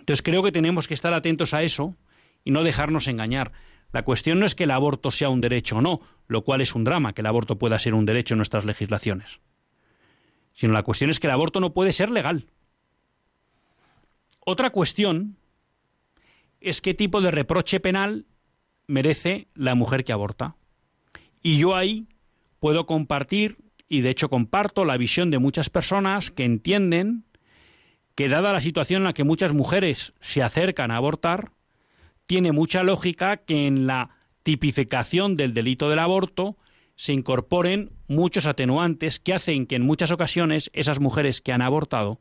Entonces 0.00 0.22
creo 0.22 0.42
que 0.42 0.50
tenemos 0.50 0.88
que 0.88 0.94
estar 0.94 1.14
atentos 1.14 1.54
a 1.54 1.62
eso 1.62 1.94
y 2.42 2.50
no 2.50 2.64
dejarnos 2.64 3.06
engañar. 3.06 3.52
La 3.92 4.02
cuestión 4.02 4.40
no 4.40 4.46
es 4.46 4.56
que 4.56 4.64
el 4.64 4.72
aborto 4.72 5.12
sea 5.12 5.28
un 5.28 5.40
derecho 5.40 5.76
o 5.76 5.80
no, 5.80 6.00
lo 6.26 6.42
cual 6.42 6.62
es 6.62 6.74
un 6.74 6.82
drama 6.82 7.12
que 7.12 7.22
el 7.22 7.26
aborto 7.26 7.58
pueda 7.60 7.78
ser 7.78 7.94
un 7.94 8.06
derecho 8.06 8.34
en 8.34 8.38
nuestras 8.38 8.64
legislaciones, 8.64 9.38
sino 10.58 10.72
la 10.72 10.82
cuestión 10.82 11.08
es 11.08 11.20
que 11.20 11.28
el 11.28 11.32
aborto 11.34 11.60
no 11.60 11.72
puede 11.72 11.92
ser 11.92 12.10
legal. 12.10 12.46
Otra 14.40 14.70
cuestión 14.70 15.36
es 16.60 16.80
qué 16.80 16.94
tipo 16.94 17.20
de 17.20 17.30
reproche 17.30 17.78
penal 17.78 18.26
merece 18.88 19.46
la 19.54 19.76
mujer 19.76 20.02
que 20.02 20.12
aborta. 20.12 20.56
Y 21.44 21.58
yo 21.58 21.76
ahí 21.76 22.08
puedo 22.58 22.86
compartir, 22.86 23.58
y 23.88 24.00
de 24.00 24.10
hecho 24.10 24.30
comparto, 24.30 24.84
la 24.84 24.96
visión 24.96 25.30
de 25.30 25.38
muchas 25.38 25.70
personas 25.70 26.32
que 26.32 26.44
entienden 26.44 27.22
que 28.16 28.28
dada 28.28 28.52
la 28.52 28.60
situación 28.60 29.02
en 29.02 29.04
la 29.04 29.12
que 29.12 29.22
muchas 29.22 29.52
mujeres 29.52 30.12
se 30.18 30.42
acercan 30.42 30.90
a 30.90 30.96
abortar, 30.96 31.52
tiene 32.26 32.50
mucha 32.50 32.82
lógica 32.82 33.36
que 33.36 33.68
en 33.68 33.86
la 33.86 34.10
tipificación 34.42 35.36
del 35.36 35.54
delito 35.54 35.88
del 35.88 36.00
aborto 36.00 36.56
se 36.96 37.12
incorporen 37.12 37.92
muchos 38.08 38.46
atenuantes 38.46 39.20
que 39.20 39.34
hacen 39.34 39.66
que 39.66 39.76
en 39.76 39.82
muchas 39.82 40.10
ocasiones 40.10 40.70
esas 40.72 40.98
mujeres 40.98 41.40
que 41.40 41.52
han 41.52 41.62
abortado 41.62 42.20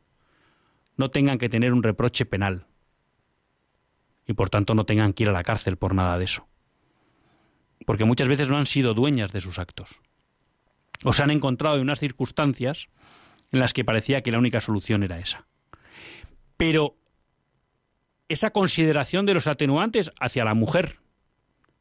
no 0.98 1.10
tengan 1.10 1.38
que 1.38 1.50
tener 1.50 1.74
un 1.74 1.84
reproche 1.84 2.26
penal 2.26 2.68
y 4.28 4.34
por 4.34 4.50
tanto 4.50 4.76
no 4.76 4.86
tengan 4.86 5.14
que 5.14 5.24
ir 5.24 5.30
a 5.30 5.34
la 5.34 5.44
cárcel 5.44 5.78
por 5.78 5.96
nada 5.96 6.18
de 6.18 6.26
eso. 6.26 6.48
Porque 7.86 8.04
muchas 8.04 8.28
veces 8.28 8.50
no 8.50 8.58
han 8.58 8.66
sido 8.66 8.94
dueñas 8.94 9.32
de 9.32 9.40
sus 9.40 9.58
actos. 9.58 10.02
O 11.06 11.14
se 11.14 11.24
han 11.24 11.32
encontrado 11.32 11.78
en 11.78 11.84
unas 11.84 12.00
circunstancias 12.00 12.90
en 13.52 13.60
las 13.60 13.74
que 13.74 13.86
parecía 13.86 14.22
que 14.22 14.32
la 14.32 14.40
única 14.40 14.60
solución 14.60 15.04
era 15.04 15.20
esa. 15.20 15.48
Pero 16.58 16.98
esa 18.28 18.50
consideración 18.50 19.26
de 19.26 19.36
los 19.36 19.48
atenuantes 19.48 20.12
hacia 20.20 20.44
la 20.44 20.54
mujer 20.54 21.00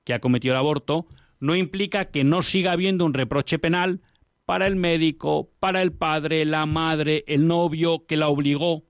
que 0.05 0.15
ha 0.15 0.21
cometido 0.21 0.55
el 0.55 0.59
aborto 0.59 1.07
no 1.41 1.55
implica 1.55 2.07
que 2.07 2.25
no 2.25 2.43
siga 2.43 2.73
habiendo 2.73 3.05
un 3.05 3.15
reproche 3.15 3.59
penal 3.59 4.01
para 4.45 4.67
el 4.67 4.77
médico, 4.77 5.51
para 5.61 5.83
el 5.83 5.93
padre, 5.93 6.45
la 6.45 6.67
madre, 6.67 7.25
el 7.27 7.47
novio 7.47 8.07
que 8.07 8.17
la 8.17 8.29
obligó 8.29 8.85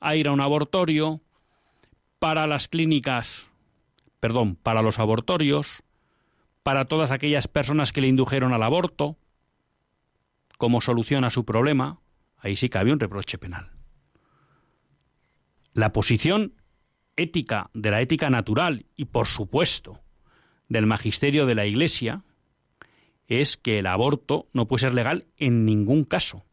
a 0.00 0.16
ir 0.16 0.28
a 0.28 0.32
un 0.32 0.40
abortorio, 0.40 1.20
para 2.18 2.46
las 2.46 2.68
clínicas, 2.68 3.50
perdón, 4.20 4.54
para 4.54 4.80
los 4.80 5.00
abortorios, 5.00 5.82
para 6.62 6.84
todas 6.84 7.10
aquellas 7.10 7.48
personas 7.48 7.90
que 7.90 8.00
le 8.00 8.06
indujeron 8.06 8.52
al 8.52 8.62
aborto, 8.62 9.16
como 10.56 10.80
solución 10.80 11.24
a 11.24 11.30
su 11.30 11.44
problema, 11.44 11.98
ahí 12.38 12.54
sí 12.54 12.68
cabe 12.68 12.92
un 12.92 13.00
reproche 13.00 13.38
penal. 13.38 13.70
La 15.72 15.92
posición 15.92 16.54
ética, 17.16 17.70
de 17.74 17.90
la 17.90 18.00
ética 18.00 18.30
natural 18.30 18.86
y, 18.94 19.06
por 19.06 19.26
supuesto, 19.26 19.98
del 20.72 20.86
magisterio 20.86 21.44
de 21.44 21.54
la 21.54 21.66
Iglesia, 21.66 22.22
es 23.28 23.56
que 23.56 23.78
el 23.78 23.86
aborto 23.86 24.48
no 24.52 24.66
puede 24.66 24.80
ser 24.80 24.94
legal 24.94 25.26
en 25.36 25.64
ningún 25.64 26.04
caso. 26.04 26.44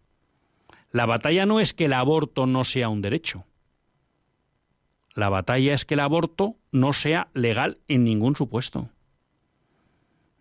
La 0.92 1.06
batalla 1.06 1.46
no 1.46 1.60
es 1.60 1.74
que 1.74 1.86
el 1.86 1.94
aborto 1.94 2.46
no 2.46 2.64
sea 2.66 2.90
un 2.90 3.02
derecho. 3.02 3.46
La 5.16 5.30
batalla 5.30 5.74
es 5.74 5.86
que 5.86 5.94
el 5.94 6.02
aborto 6.02 6.58
no 6.72 6.94
sea 6.94 7.30
legal 7.34 7.80
en 7.88 8.04
ningún 8.04 8.36
supuesto. 8.36 8.90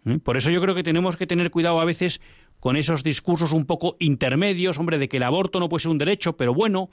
¿Eh? 0.05 0.18
Por 0.18 0.37
eso 0.37 0.51
yo 0.51 0.61
creo 0.61 0.74
que 0.74 0.83
tenemos 0.83 1.16
que 1.16 1.26
tener 1.26 1.51
cuidado 1.51 1.81
a 1.81 1.85
veces 1.85 2.20
con 2.61 2.76
esos 2.76 3.05
discursos 3.05 3.53
un 3.53 3.64
poco 3.64 3.97
intermedios, 4.01 4.79
hombre, 4.79 4.99
de 4.99 5.09
que 5.09 5.18
el 5.18 5.22
aborto 5.22 5.61
no 5.61 5.68
puede 5.68 5.83
ser 5.83 5.93
un 5.93 5.99
derecho, 5.99 6.37
pero 6.37 6.53
bueno, 6.53 6.91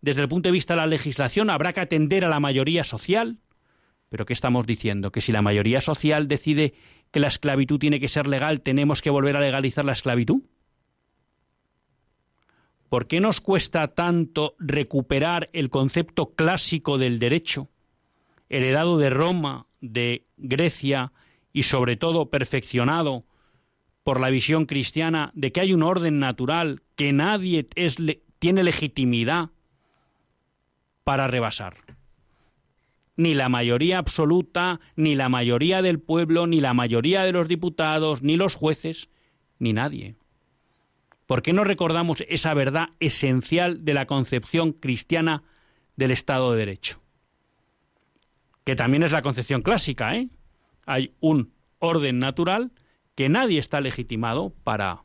desde 0.00 0.22
el 0.22 0.28
punto 0.28 0.48
de 0.48 0.52
vista 0.52 0.74
de 0.74 0.80
la 0.80 0.86
legislación 0.86 1.50
habrá 1.50 1.72
que 1.72 1.80
atender 1.80 2.24
a 2.24 2.28
la 2.28 2.40
mayoría 2.40 2.82
social. 2.82 3.38
Pero 4.08 4.24
¿qué 4.24 4.32
estamos 4.32 4.66
diciendo? 4.66 5.10
Que 5.10 5.20
si 5.20 5.32
la 5.32 5.42
mayoría 5.42 5.80
social 5.80 6.28
decide 6.28 6.74
que 7.10 7.20
la 7.20 7.28
esclavitud 7.28 7.78
tiene 7.78 8.00
que 8.00 8.08
ser 8.08 8.26
legal, 8.26 8.60
tenemos 8.60 9.02
que 9.02 9.10
volver 9.10 9.36
a 9.36 9.40
legalizar 9.40 9.84
la 9.84 9.92
esclavitud. 9.92 10.42
¿Por 12.88 13.08
qué 13.08 13.20
nos 13.20 13.40
cuesta 13.40 13.88
tanto 13.88 14.54
recuperar 14.58 15.50
el 15.52 15.70
concepto 15.70 16.34
clásico 16.34 16.98
del 16.98 17.18
derecho, 17.18 17.68
heredado 18.48 18.96
de 18.98 19.10
Roma, 19.10 19.66
de 19.80 20.26
Grecia 20.36 21.12
y 21.52 21.64
sobre 21.64 21.96
todo 21.96 22.30
perfeccionado 22.30 23.24
por 24.04 24.20
la 24.20 24.30
visión 24.30 24.66
cristiana 24.66 25.32
de 25.34 25.50
que 25.50 25.60
hay 25.60 25.72
un 25.72 25.82
orden 25.82 26.20
natural, 26.20 26.82
que 26.94 27.12
nadie 27.12 27.66
tiene 28.38 28.62
legitimidad 28.62 29.50
para 31.02 31.26
rebasar. 31.26 31.85
Ni 33.16 33.34
la 33.34 33.48
mayoría 33.48 33.98
absoluta, 33.98 34.80
ni 34.94 35.14
la 35.14 35.28
mayoría 35.28 35.82
del 35.82 36.00
pueblo, 36.00 36.46
ni 36.46 36.60
la 36.60 36.74
mayoría 36.74 37.22
de 37.22 37.32
los 37.32 37.48
diputados, 37.48 38.22
ni 38.22 38.36
los 38.36 38.54
jueces, 38.54 39.08
ni 39.58 39.72
nadie. 39.72 40.16
¿Por 41.26 41.42
qué 41.42 41.52
no 41.52 41.64
recordamos 41.64 42.22
esa 42.28 42.54
verdad 42.54 42.88
esencial 43.00 43.84
de 43.84 43.94
la 43.94 44.06
concepción 44.06 44.72
cristiana 44.72 45.42
del 45.96 46.12
Estado 46.12 46.52
de 46.52 46.58
Derecho? 46.58 47.02
Que 48.64 48.76
también 48.76 49.02
es 49.02 49.12
la 49.12 49.22
concepción 49.22 49.62
clásica, 49.62 50.16
¿eh? 50.16 50.28
Hay 50.84 51.14
un 51.20 51.52
orden 51.78 52.18
natural 52.18 52.72
que 53.14 53.28
nadie 53.28 53.58
está 53.58 53.80
legitimado 53.80 54.52
para 54.62 55.04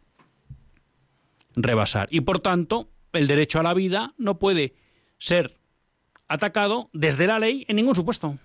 rebasar. 1.55 2.07
Y 2.11 2.21
por 2.21 2.39
tanto, 2.39 2.89
el 3.13 3.27
derecho 3.27 3.59
a 3.59 3.63
la 3.63 3.73
vida 3.73 4.13
no 4.17 4.37
puede 4.37 4.75
ser 5.17 5.60
atacado 6.31 6.89
desde 6.93 7.27
la 7.27 7.39
ley 7.39 7.65
en 7.67 7.75
ningún 7.75 7.95
supuesto. 7.95 8.35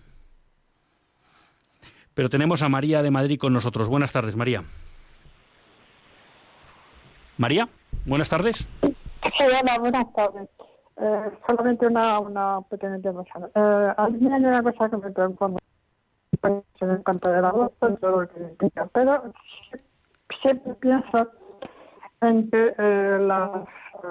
Pero 2.15 2.29
tenemos 2.29 2.63
a 2.63 2.69
María 2.69 3.03
de 3.03 3.11
Madrid 3.11 3.39
con 3.39 3.53
nosotros. 3.53 3.89
Buenas 3.89 4.11
tardes, 4.11 4.37
María. 4.37 4.65
María, 7.39 7.69
buenas 8.05 8.29
tardes. 8.29 8.69
Sí, 8.83 9.45
hola, 9.63 9.79
buenas 9.79 10.13
tardes. 10.15 10.49
Eh, 10.99 11.31
solamente 11.47 11.87
una, 11.87 12.19
una 12.19 12.61
pequeña 12.71 12.97
intervención. 12.97 13.45
Eh, 13.55 13.93
a 13.97 14.09
mí 14.09 14.33
hay 14.33 14.45
una 14.45 14.63
cosa 14.63 14.89
que 14.89 14.97
me 14.97 15.11
preocupa 15.13 15.61
en 16.43 17.03
cuanto 17.03 17.29
al 17.29 17.45
aborto 17.45 17.95
todo 17.97 18.23
lo 18.23 18.29
que 18.29 18.41
implica, 18.41 18.87
pero 18.93 19.33
siempre 20.43 20.75
pienso 20.75 21.31
las 22.21 23.67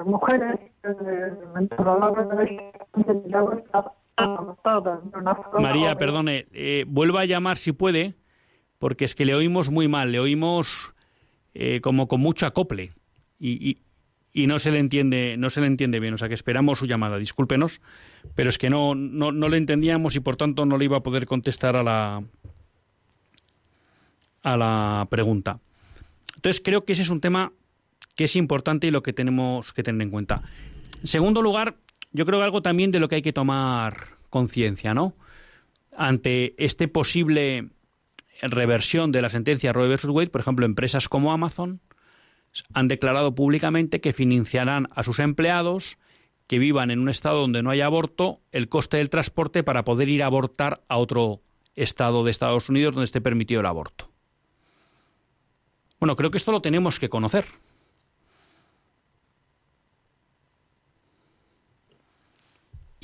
mujeres 0.06 0.60
María, 5.60 5.96
perdone, 5.96 6.48
eh, 6.54 6.86
vuelva 6.88 7.22
a 7.22 7.26
llamar 7.26 7.58
si 7.58 7.72
puede, 7.72 8.16
porque 8.80 9.06
es 9.06 9.16
que 9.16 9.26
le 9.26 9.36
oímos 9.36 9.70
muy 9.70 9.88
mal, 9.88 10.12
le 10.12 10.20
oímos 10.20 10.94
eh, 11.54 11.82
como 11.82 12.08
con 12.08 12.22
mucho 12.22 12.46
acople 12.46 12.92
y, 13.40 13.78
y, 14.34 14.48
no 14.48 14.60
se 14.60 14.72
le 14.72 14.80
entiende, 14.80 15.36
no 15.38 15.50
se 15.50 15.62
le 15.62 15.68
entiende 15.68 16.00
bien, 16.00 16.14
o 16.14 16.18
sea 16.18 16.28
que 16.28 16.34
esperamos 16.34 16.80
su 16.80 16.86
llamada, 16.86 17.18
discúlpenos, 17.18 17.82
pero 18.36 18.50
es 18.50 18.58
que 18.58 18.70
no, 18.70 18.94
no, 18.96 19.32
no 19.32 19.50
le 19.50 19.58
entendíamos 19.58 20.16
y 20.16 20.20
por 20.20 20.36
tanto 20.36 20.66
no 20.66 20.78
le 20.78 20.86
iba 20.86 20.98
a 20.98 21.04
poder 21.04 21.26
contestar 21.26 21.76
a 21.76 21.84
la 21.84 22.24
a 24.44 24.58
la 24.58 25.08
pregunta. 25.10 25.60
Entonces 26.36 26.62
creo 26.64 26.86
que 26.86 26.94
ese 26.94 27.02
es 27.02 27.10
un 27.10 27.22
tema 27.22 27.52
que 28.16 28.26
es 28.26 28.36
importante 28.36 28.88
y 28.88 28.92
lo 28.92 29.04
que 29.04 29.14
tenemos 29.14 29.74
que 29.74 29.84
tener 29.84 30.02
en 30.02 30.12
cuenta. 30.12 30.44
En 31.02 31.08
segundo 31.08 31.42
lugar, 31.42 31.76
yo 32.12 32.26
creo 32.26 32.40
que 32.40 32.46
algo 32.46 32.62
también 32.62 32.92
de 32.92 33.00
lo 33.00 33.10
que 33.10 33.16
hay 33.16 33.22
que 33.22 33.34
tomar 33.34 34.08
conciencia, 34.30 34.94
¿no? 34.94 35.14
Ante 35.98 36.56
este 36.58 36.88
posible 36.88 37.70
reversión 38.42 39.12
de 39.12 39.22
la 39.22 39.30
sentencia 39.30 39.74
Roe 39.74 39.88
versus 39.88 40.10
Wade, 40.10 40.30
por 40.30 40.42
ejemplo, 40.42 40.66
empresas 40.66 41.08
como 41.08 41.32
Amazon 41.32 41.82
han 42.74 42.88
declarado 42.88 43.36
públicamente 43.36 44.02
que 44.02 44.14
financiarán 44.14 44.88
a 44.96 45.04
sus 45.04 45.20
empleados 45.20 45.98
que 46.48 46.60
vivan 46.60 46.92
en 46.92 47.00
un 47.00 47.10
estado 47.10 47.42
donde 47.42 47.64
no 47.64 47.72
haya 47.72 47.86
aborto 47.86 48.40
el 48.52 48.70
coste 48.70 48.98
del 48.98 49.10
transporte 49.10 49.64
para 49.64 49.84
poder 49.84 50.10
ir 50.10 50.24
a 50.24 50.28
abortar 50.28 50.82
a 50.88 50.98
otro 50.98 51.42
estado 51.76 52.24
de 52.24 52.32
Estados 52.32 52.70
Unidos 52.70 52.94
donde 52.94 53.06
esté 53.06 53.20
permitido 53.20 53.62
el 53.62 53.66
aborto. 53.66 54.10
Bueno, 56.00 56.16
creo 56.16 56.30
que 56.30 56.38
esto 56.38 56.52
lo 56.52 56.62
tenemos 56.62 57.00
que 57.00 57.10
conocer. 57.10 57.46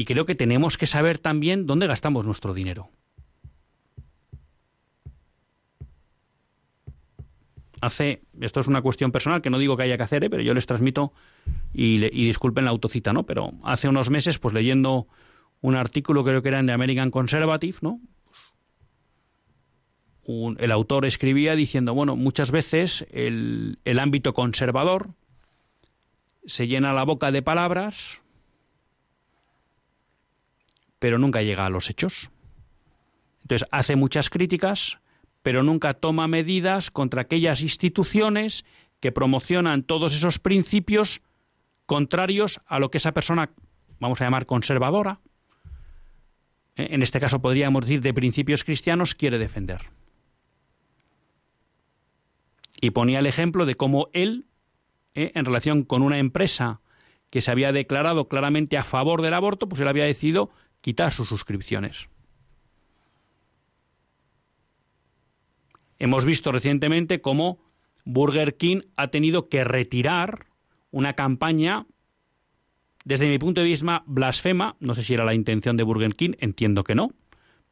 Y 0.01 0.05
creo 0.05 0.25
que 0.25 0.33
tenemos 0.33 0.79
que 0.79 0.87
saber 0.87 1.19
también 1.19 1.67
dónde 1.67 1.85
gastamos 1.85 2.25
nuestro 2.25 2.55
dinero. 2.55 2.89
Hace, 7.81 8.23
esto 8.39 8.61
es 8.61 8.65
una 8.65 8.81
cuestión 8.81 9.11
personal 9.11 9.43
que 9.43 9.51
no 9.51 9.59
digo 9.59 9.77
que 9.77 9.83
haya 9.83 9.97
que 9.97 10.03
hacer, 10.03 10.23
¿eh? 10.23 10.29
pero 10.31 10.41
yo 10.41 10.55
les 10.55 10.65
transmito 10.65 11.13
y, 11.71 11.99
disculpen 11.99 12.65
la 12.65 12.71
autocita, 12.71 13.13
¿no? 13.13 13.27
Pero 13.27 13.51
hace 13.63 13.89
unos 13.89 14.09
meses, 14.09 14.39
pues 14.39 14.55
leyendo 14.55 15.05
un 15.61 15.75
artículo, 15.75 16.23
creo 16.23 16.41
que 16.41 16.49
era 16.49 16.57
en 16.57 16.65
The 16.65 16.71
American 16.71 17.11
Conservative, 17.11 17.77
¿no? 17.81 17.99
El 20.25 20.71
autor 20.71 21.05
escribía 21.05 21.55
diciendo, 21.55 21.93
bueno, 21.93 22.15
muchas 22.15 22.49
veces 22.49 23.05
el, 23.11 23.77
el 23.85 23.99
ámbito 23.99 24.33
conservador 24.33 25.09
se 26.47 26.67
llena 26.67 26.91
la 26.91 27.03
boca 27.03 27.31
de 27.31 27.43
palabras, 27.43 28.23
pero 31.01 31.17
nunca 31.17 31.41
llega 31.41 31.65
a 31.65 31.69
los 31.71 31.89
hechos. 31.89 32.29
Entonces 33.41 33.67
hace 33.71 33.95
muchas 33.95 34.29
críticas, 34.29 34.99
pero 35.41 35.63
nunca 35.63 35.95
toma 35.95 36.27
medidas 36.27 36.91
contra 36.91 37.23
aquellas 37.23 37.63
instituciones 37.63 38.65
que 38.99 39.11
promocionan 39.11 39.81
todos 39.81 40.15
esos 40.15 40.37
principios 40.37 41.23
contrarios 41.87 42.61
a 42.67 42.77
lo 42.77 42.91
que 42.91 42.99
esa 42.99 43.13
persona, 43.13 43.49
vamos 43.99 44.21
a 44.21 44.25
llamar 44.25 44.45
conservadora, 44.45 45.21
eh, 46.75 46.89
en 46.91 47.01
este 47.01 47.19
caso 47.19 47.41
podríamos 47.41 47.81
decir 47.81 48.01
de 48.01 48.13
principios 48.13 48.63
cristianos, 48.63 49.15
quiere 49.15 49.39
defender. 49.39 49.81
Y 52.79 52.91
ponía 52.91 53.17
el 53.17 53.25
ejemplo 53.25 53.65
de 53.65 53.73
cómo 53.73 54.09
él, 54.13 54.45
eh, 55.15 55.31
en 55.33 55.45
relación 55.45 55.81
con 55.81 56.03
una 56.03 56.19
empresa 56.19 56.79
que 57.31 57.41
se 57.41 57.49
había 57.49 57.71
declarado 57.71 58.27
claramente 58.27 58.77
a 58.77 58.83
favor 58.83 59.23
del 59.23 59.33
aborto, 59.33 59.67
pues 59.67 59.81
él 59.81 59.87
había 59.87 60.05
decidido 60.05 60.51
quitar 60.82 61.11
sus 61.11 61.29
suscripciones. 61.29 62.09
Hemos 65.99 66.25
visto 66.25 66.51
recientemente 66.51 67.21
cómo 67.21 67.59
Burger 68.05 68.57
King 68.57 68.82
ha 68.97 69.09
tenido 69.09 69.49
que 69.49 69.63
retirar 69.63 70.47
una 70.89 71.13
campaña, 71.13 71.86
desde 73.05 73.29
mi 73.29 73.38
punto 73.38 73.61
de 73.61 73.67
vista, 73.67 74.03
blasfema, 74.07 74.75
no 74.79 74.95
sé 74.95 75.03
si 75.03 75.13
era 75.13 75.25
la 75.25 75.36
intención 75.36 75.77
de 75.77 75.84
Burger 75.84 76.15
King, 76.15 76.34
entiendo 76.39 76.84
que 76.84 76.95
no, 76.95 77.11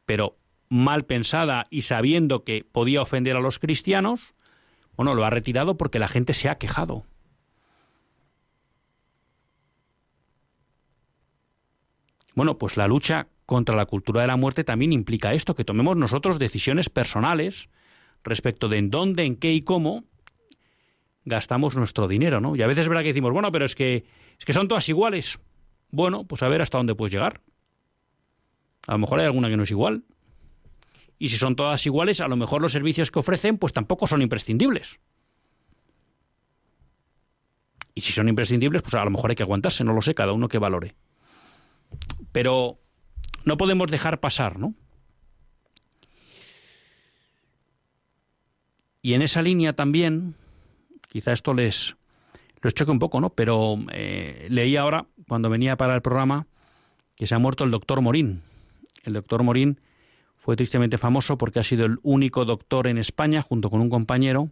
pero 0.06 0.36
mal 0.68 1.04
pensada 1.04 1.66
y 1.70 1.82
sabiendo 1.82 2.44
que 2.44 2.64
podía 2.64 3.02
ofender 3.02 3.36
a 3.36 3.40
los 3.40 3.58
cristianos, 3.58 4.34
bueno, 4.96 5.14
lo 5.14 5.24
ha 5.24 5.30
retirado 5.30 5.76
porque 5.76 5.98
la 5.98 6.08
gente 6.08 6.32
se 6.32 6.48
ha 6.48 6.58
quejado. 6.58 7.04
Bueno, 12.34 12.58
pues 12.58 12.76
la 12.76 12.86
lucha 12.86 13.28
contra 13.46 13.74
la 13.74 13.86
cultura 13.86 14.20
de 14.20 14.28
la 14.28 14.36
muerte 14.36 14.64
también 14.64 14.92
implica 14.92 15.34
esto, 15.34 15.54
que 15.54 15.64
tomemos 15.64 15.96
nosotros 15.96 16.38
decisiones 16.38 16.88
personales 16.88 17.68
respecto 18.22 18.68
de 18.68 18.78
en 18.78 18.90
dónde, 18.90 19.24
en 19.24 19.36
qué 19.36 19.52
y 19.52 19.62
cómo 19.62 20.04
gastamos 21.24 21.76
nuestro 21.76 22.08
dinero, 22.08 22.40
¿no? 22.40 22.56
Y 22.56 22.62
a 22.62 22.66
veces 22.66 22.82
es 22.82 22.88
verdad 22.88 23.02
que 23.02 23.08
decimos, 23.08 23.32
bueno, 23.32 23.50
pero 23.52 23.64
es 23.64 23.74
que, 23.74 24.04
es 24.38 24.44
que 24.44 24.52
son 24.52 24.68
todas 24.68 24.88
iguales. 24.88 25.38
Bueno, 25.90 26.24
pues 26.24 26.42
a 26.42 26.48
ver 26.48 26.62
hasta 26.62 26.78
dónde 26.78 26.94
puedes 26.94 27.12
llegar. 27.12 27.40
A 28.86 28.92
lo 28.92 28.98
mejor 28.98 29.20
hay 29.20 29.26
alguna 29.26 29.48
que 29.48 29.56
no 29.56 29.64
es 29.64 29.70
igual. 29.70 30.04
Y 31.18 31.28
si 31.28 31.36
son 31.36 31.54
todas 31.56 31.84
iguales, 31.84 32.20
a 32.20 32.28
lo 32.28 32.36
mejor 32.36 32.62
los 32.62 32.72
servicios 32.72 33.10
que 33.10 33.18
ofrecen, 33.18 33.58
pues 33.58 33.72
tampoco 33.72 34.06
son 34.06 34.22
imprescindibles. 34.22 34.98
Y 37.94 38.00
si 38.00 38.12
son 38.12 38.28
imprescindibles, 38.28 38.82
pues 38.82 38.94
a 38.94 39.04
lo 39.04 39.10
mejor 39.10 39.30
hay 39.30 39.36
que 39.36 39.42
aguantarse, 39.42 39.84
no 39.84 39.92
lo 39.92 40.00
sé, 40.00 40.14
cada 40.14 40.32
uno 40.32 40.48
que 40.48 40.58
valore. 40.58 40.94
Pero 42.32 42.78
no 43.44 43.56
podemos 43.56 43.90
dejar 43.90 44.20
pasar, 44.20 44.58
¿no? 44.58 44.74
Y 49.02 49.14
en 49.14 49.22
esa 49.22 49.42
línea 49.42 49.72
también, 49.72 50.34
quizá 51.08 51.32
esto 51.32 51.54
les, 51.54 51.96
les 52.62 52.74
choque 52.74 52.90
un 52.90 52.98
poco, 52.98 53.20
¿no? 53.20 53.30
Pero 53.30 53.78
eh, 53.92 54.46
leí 54.50 54.76
ahora, 54.76 55.06
cuando 55.26 55.48
venía 55.48 55.76
para 55.76 55.94
el 55.94 56.02
programa, 56.02 56.46
que 57.16 57.26
se 57.26 57.34
ha 57.34 57.38
muerto 57.38 57.64
el 57.64 57.70
doctor 57.70 58.00
Morín. 58.02 58.42
El 59.02 59.14
doctor 59.14 59.42
Morín 59.42 59.80
fue 60.36 60.56
tristemente 60.56 60.98
famoso 60.98 61.38
porque 61.38 61.60
ha 61.60 61.64
sido 61.64 61.86
el 61.86 61.98
único 62.02 62.44
doctor 62.44 62.86
en 62.86 62.98
España, 62.98 63.42
junto 63.42 63.70
con 63.70 63.80
un 63.80 63.90
compañero, 63.90 64.50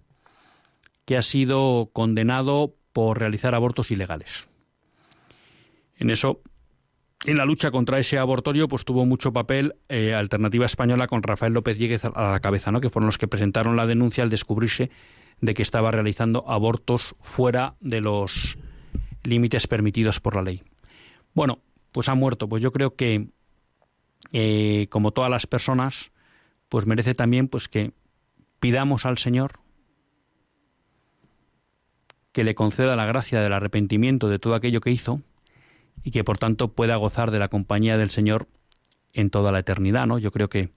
que 1.05 1.17
ha 1.17 1.23
sido 1.23 1.91
condenado 1.93 2.75
por 2.93 3.19
realizar 3.19 3.55
abortos 3.55 3.91
ilegales. 3.91 4.49
En 5.97 6.11
eso 6.11 6.43
en 7.25 7.37
la 7.37 7.45
lucha 7.45 7.71
contra 7.71 7.99
ese 7.99 8.19
abortorio 8.19 8.69
pues 8.69 8.85
tuvo 8.85 9.05
mucho 9.05 9.33
papel 9.33 9.75
eh, 9.89 10.15
Alternativa 10.15 10.67
Española 10.67 11.09
con 11.09 11.23
Rafael 11.23 11.53
López 11.53 11.79
Yéguez 11.79 12.05
a 12.05 12.33
la 12.33 12.41
cabeza, 12.41 12.71
¿no? 12.71 12.81
que 12.81 12.91
fueron 12.91 13.07
los 13.07 13.19
que 13.19 13.29
presentaron 13.29 13.77
la 13.77 13.87
denuncia 13.87 14.23
al 14.23 14.31
descubrirse 14.31 14.91
de 15.41 15.55
que 15.55 15.63
estaba 15.63 15.91
realizando 15.91 16.49
abortos 16.49 17.17
fuera 17.21 17.75
de 17.81 18.01
los 18.01 18.59
límites 19.25 19.67
permitidos 19.67 20.21
por 20.21 20.35
la 20.35 20.43
ley. 20.43 20.63
Bueno, 21.35 21.61
pues 21.93 22.09
ha 22.09 22.15
muerto. 22.15 22.49
Pues 22.49 22.63
yo 22.63 22.73
creo 22.73 22.97
que, 22.97 23.29
eh, 24.33 24.87
como 24.91 25.13
todas 25.13 25.31
las 25.31 25.47
personas, 25.47 26.13
pues 26.69 26.87
merece 26.87 27.15
también 27.15 27.49
pues 27.49 27.69
que 27.69 27.93
pidamos 28.59 29.07
al 29.07 29.19
Señor 29.19 29.61
que 32.33 32.45
le 32.45 32.55
conceda 32.55 32.97
la 32.97 33.07
gracia 33.07 33.41
del 33.41 33.53
arrepentimiento 33.53 34.29
de 34.29 34.39
todo 34.39 34.55
aquello 34.55 34.81
que 34.81 34.91
hizo 34.91 35.23
y 36.03 36.11
que 36.11 36.25
por 36.25 36.39
tanto 36.39 36.73
pueda 36.73 36.97
gozar 36.97 37.31
de 37.31 37.39
la 37.39 37.49
compañía 37.49 37.97
del 37.97 38.11
Señor 38.11 38.49
en 39.13 39.31
toda 39.31 39.53
la 39.53 39.61
eternidad, 39.61 40.07
¿no? 40.07 40.19
Yo 40.19 40.31
creo 40.31 40.49
que 40.49 40.71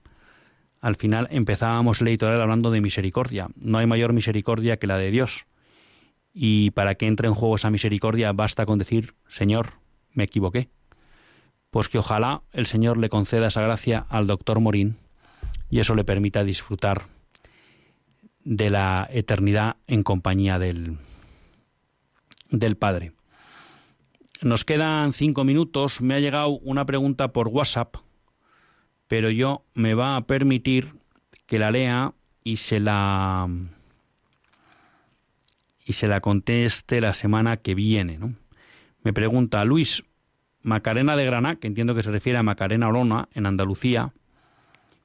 al 0.80 0.96
final 0.96 1.28
empezábamos 1.30 2.00
el 2.00 2.08
editorial 2.08 2.40
hablando 2.40 2.70
de 2.70 2.80
misericordia. 2.80 3.48
No 3.54 3.78
hay 3.78 3.86
mayor 3.86 4.12
misericordia 4.12 4.78
que 4.78 4.88
la 4.88 4.98
de 4.98 5.10
Dios. 5.10 5.46
Y 6.34 6.72
para 6.72 6.96
que 6.96 7.06
entre 7.06 7.28
en 7.28 7.34
juego 7.34 7.56
esa 7.56 7.70
misericordia 7.70 8.32
basta 8.32 8.66
con 8.66 8.78
decir, 8.78 9.14
Señor, 9.28 9.74
me 10.12 10.24
equivoqué. 10.24 10.68
Pues 11.70 11.88
que 11.88 11.98
ojalá 11.98 12.42
el 12.52 12.66
Señor 12.66 12.98
le 12.98 13.08
conceda 13.08 13.48
esa 13.48 13.62
gracia 13.62 14.04
al 14.08 14.26
doctor 14.26 14.60
Morín 14.60 14.96
y 15.70 15.78
eso 15.78 15.94
le 15.94 16.04
permita 16.04 16.42
disfrutar 16.42 17.06
de 18.44 18.68
la 18.68 19.08
eternidad 19.10 19.76
en 19.86 20.02
compañía 20.02 20.58
del, 20.58 20.98
del 22.50 22.76
padre. 22.76 23.12
Nos 24.42 24.64
quedan 24.64 25.12
cinco 25.12 25.44
minutos. 25.44 26.00
Me 26.00 26.14
ha 26.14 26.20
llegado 26.20 26.50
una 26.50 26.84
pregunta 26.84 27.32
por 27.32 27.48
WhatsApp, 27.48 27.96
pero 29.06 29.30
yo 29.30 29.64
me 29.74 29.94
va 29.94 30.16
a 30.16 30.26
permitir 30.26 30.94
que 31.46 31.60
la 31.60 31.70
lea 31.70 32.12
y 32.42 32.56
se 32.56 32.80
la 32.80 33.48
y 35.84 35.92
se 35.92 36.08
la 36.08 36.20
conteste 36.20 37.00
la 37.00 37.14
semana 37.14 37.58
que 37.58 37.74
viene. 37.74 38.18
¿no? 38.18 38.34
Me 39.02 39.12
pregunta 39.12 39.64
Luis 39.64 40.02
Macarena 40.62 41.16
de 41.16 41.24
Granada, 41.24 41.56
que 41.56 41.68
entiendo 41.68 41.94
que 41.94 42.02
se 42.02 42.10
refiere 42.10 42.38
a 42.38 42.42
Macarena 42.42 42.88
Orona, 42.88 43.28
en 43.34 43.46
Andalucía, 43.46 44.12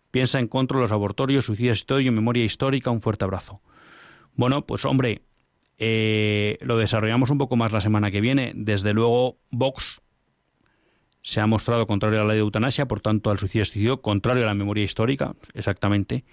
piensa 0.09 0.39
en 0.39 0.47
contra 0.47 0.77
de 0.77 0.83
los 0.83 0.91
abortorios, 0.91 1.45
suicidios 1.45 1.79
históricos, 1.79 2.13
memoria 2.13 2.43
histórica. 2.43 2.89
Un 2.89 3.01
fuerte 3.01 3.25
abrazo. 3.25 3.61
Bueno, 4.35 4.65
pues 4.65 4.85
hombre, 4.85 5.21
eh, 5.78 6.57
lo 6.61 6.78
desarrollamos 6.78 7.30
un 7.30 7.38
poco 7.38 7.55
más 7.55 7.71
la 7.71 7.82
semana 7.82 8.11
que 8.11 8.21
viene. 8.21 8.53
Desde 8.55 8.93
luego, 8.93 9.38
Vox 9.51 10.01
se 11.21 11.41
ha 11.41 11.47
mostrado 11.47 11.88
contrario 11.88 12.19
a 12.19 12.23
la 12.23 12.30
ley 12.30 12.38
de 12.38 12.41
eutanasia, 12.41 12.88
por 12.88 13.01
tanto 13.01 13.30
al 13.30 13.38
suicidio 13.38 14.01
contrario 14.01 14.43
a 14.43 14.47
la 14.47 14.53
memoria 14.53 14.84
histórica, 14.84 15.36
exactamente. 15.53 16.23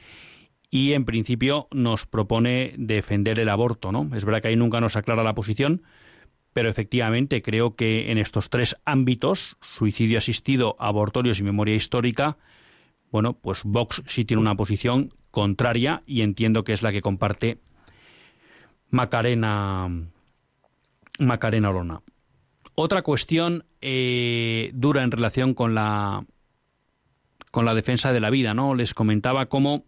Y 0.70 0.92
en 0.92 1.04
principio 1.04 1.68
nos 1.72 2.06
propone 2.06 2.74
defender 2.76 3.38
el 3.38 3.48
aborto, 3.48 3.92
¿no? 3.92 4.08
Es 4.14 4.24
verdad 4.24 4.42
que 4.42 4.48
ahí 4.48 4.56
nunca 4.56 4.80
nos 4.80 4.96
aclara 4.96 5.22
la 5.22 5.34
posición, 5.34 5.82
pero 6.52 6.68
efectivamente 6.68 7.42
creo 7.42 7.74
que 7.74 8.12
en 8.12 8.18
estos 8.18 8.50
tres 8.50 8.76
ámbitos, 8.84 9.56
suicidio 9.60 10.18
asistido, 10.18 10.76
abortorios 10.78 11.40
y 11.40 11.42
memoria 11.42 11.74
histórica, 11.74 12.38
bueno, 13.10 13.34
pues 13.34 13.62
Vox 13.64 14.02
sí 14.06 14.24
tiene 14.24 14.40
una 14.40 14.56
posición 14.56 15.10
contraria 15.30 16.02
y 16.06 16.22
entiendo 16.22 16.64
que 16.64 16.72
es 16.72 16.82
la 16.82 16.92
que 16.92 17.02
comparte 17.02 17.58
Macarena, 18.94 19.88
Macarena 21.18 21.70
Orona. 21.70 22.00
Otra 22.76 23.02
cuestión 23.02 23.64
eh, 23.80 24.70
dura 24.72 25.02
en 25.02 25.10
relación 25.10 25.52
con 25.52 25.74
la 25.74 26.24
con 27.50 27.64
la 27.64 27.74
defensa 27.74 28.12
de 28.12 28.20
la 28.20 28.30
vida, 28.30 28.54
¿no? 28.54 28.76
Les 28.76 28.94
comentaba 28.94 29.46
cómo 29.46 29.84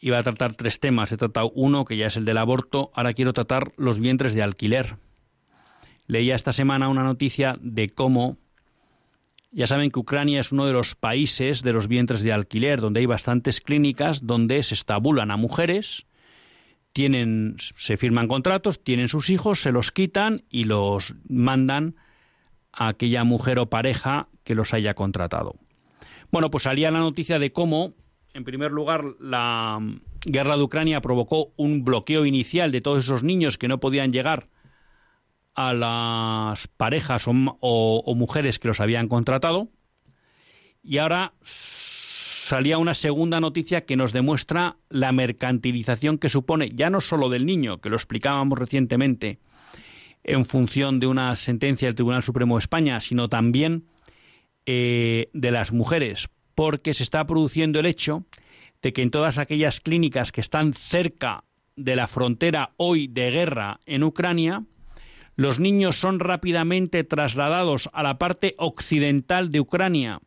iba 0.00 0.18
a 0.18 0.22
tratar 0.24 0.54
tres 0.54 0.80
temas. 0.80 1.12
He 1.12 1.16
tratado 1.16 1.52
uno, 1.54 1.84
que 1.84 1.96
ya 1.96 2.06
es 2.06 2.16
el 2.16 2.24
del 2.24 2.38
aborto. 2.38 2.90
Ahora 2.94 3.14
quiero 3.14 3.32
tratar 3.32 3.72
los 3.76 4.00
vientres 4.00 4.34
de 4.34 4.42
alquiler. 4.42 4.96
Leía 6.08 6.34
esta 6.34 6.52
semana 6.52 6.88
una 6.88 7.04
noticia 7.04 7.56
de 7.60 7.88
cómo 7.88 8.36
ya 9.52 9.68
saben 9.68 9.92
que 9.92 10.00
Ucrania 10.00 10.40
es 10.40 10.50
uno 10.50 10.66
de 10.66 10.72
los 10.72 10.96
países 10.96 11.62
de 11.62 11.72
los 11.72 11.86
vientres 11.86 12.22
de 12.22 12.32
alquiler, 12.32 12.80
donde 12.80 12.98
hay 12.98 13.06
bastantes 13.06 13.60
clínicas 13.60 14.26
donde 14.26 14.60
se 14.64 14.74
estabulan 14.74 15.30
a 15.30 15.36
mujeres 15.36 16.06
tienen, 16.94 17.56
se 17.58 17.96
firman 17.96 18.28
contratos, 18.28 18.82
tienen 18.82 19.08
sus 19.08 19.28
hijos, 19.28 19.60
se 19.60 19.72
los 19.72 19.90
quitan 19.90 20.44
y 20.48 20.64
los 20.64 21.16
mandan 21.28 21.96
a 22.72 22.88
aquella 22.88 23.24
mujer 23.24 23.58
o 23.58 23.68
pareja 23.68 24.28
que 24.44 24.54
los 24.54 24.72
haya 24.72 24.94
contratado. 24.94 25.56
Bueno, 26.30 26.50
pues 26.50 26.62
salía 26.62 26.92
la 26.92 27.00
noticia 27.00 27.40
de 27.40 27.52
cómo, 27.52 27.94
en 28.32 28.44
primer 28.44 28.70
lugar, 28.70 29.04
la 29.18 29.80
guerra 30.24 30.56
de 30.56 30.62
Ucrania 30.62 31.00
provocó 31.00 31.52
un 31.56 31.84
bloqueo 31.84 32.26
inicial 32.26 32.70
de 32.70 32.80
todos 32.80 33.04
esos 33.04 33.24
niños 33.24 33.58
que 33.58 33.68
no 33.68 33.80
podían 33.80 34.12
llegar 34.12 34.48
a 35.56 35.74
las 35.74 36.68
parejas 36.68 37.24
o 37.26 38.14
mujeres 38.14 38.60
que 38.60 38.68
los 38.68 38.80
habían 38.80 39.08
contratado. 39.08 39.68
Y 40.80 40.98
ahora 40.98 41.32
salía 42.44 42.76
una 42.76 42.92
segunda 42.92 43.40
noticia 43.40 43.86
que 43.86 43.96
nos 43.96 44.12
demuestra 44.12 44.76
la 44.90 45.12
mercantilización 45.12 46.18
que 46.18 46.28
supone 46.28 46.68
ya 46.74 46.90
no 46.90 47.00
solo 47.00 47.30
del 47.30 47.46
niño, 47.46 47.80
que 47.80 47.88
lo 47.88 47.96
explicábamos 47.96 48.58
recientemente 48.58 49.38
en 50.24 50.44
función 50.44 51.00
de 51.00 51.06
una 51.06 51.36
sentencia 51.36 51.88
del 51.88 51.94
Tribunal 51.94 52.22
Supremo 52.22 52.56
de 52.56 52.60
España, 52.60 53.00
sino 53.00 53.30
también 53.30 53.86
eh, 54.66 55.30
de 55.32 55.50
las 55.50 55.72
mujeres, 55.72 56.28
porque 56.54 56.92
se 56.92 57.02
está 57.02 57.26
produciendo 57.26 57.80
el 57.80 57.86
hecho 57.86 58.26
de 58.82 58.92
que 58.92 59.00
en 59.00 59.10
todas 59.10 59.38
aquellas 59.38 59.80
clínicas 59.80 60.30
que 60.30 60.42
están 60.42 60.74
cerca 60.74 61.44
de 61.76 61.96
la 61.96 62.08
frontera 62.08 62.72
hoy 62.76 63.08
de 63.08 63.30
guerra 63.30 63.80
en 63.86 64.04
Ucrania, 64.04 64.64
los 65.34 65.60
niños 65.60 65.96
son 65.96 66.20
rápidamente 66.20 67.04
trasladados 67.04 67.88
a 67.94 68.02
la 68.02 68.18
parte 68.18 68.54
occidental 68.58 69.50
de 69.50 69.60
Ucrania, 69.60 70.20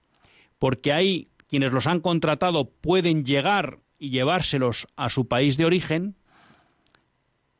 porque 0.57 0.93
hay 0.93 1.27
quienes 1.47 1.71
los 1.71 1.87
han 1.87 1.99
contratado 1.99 2.69
pueden 2.69 3.25
llegar 3.25 3.79
y 3.99 4.09
llevárselos 4.09 4.87
a 4.95 5.09
su 5.09 5.27
país 5.27 5.57
de 5.57 5.65
origen, 5.65 6.15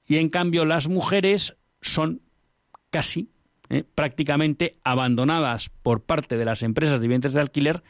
y 0.06 0.18
en 0.18 0.30
cambio 0.30 0.66
las 0.66 0.88
mujeres 0.88 1.56
son 1.82 2.22
casi 2.90 3.30
eh, 3.70 3.84
prácticamente 3.84 4.78
abandonadas 4.84 5.70
por 5.70 6.04
parte 6.04 6.38
de 6.38 6.46
las 6.46 6.64
empresas 6.64 7.02
de 7.02 7.08
vientres 7.08 7.34
de 7.34 7.42
alquiler 7.42 7.84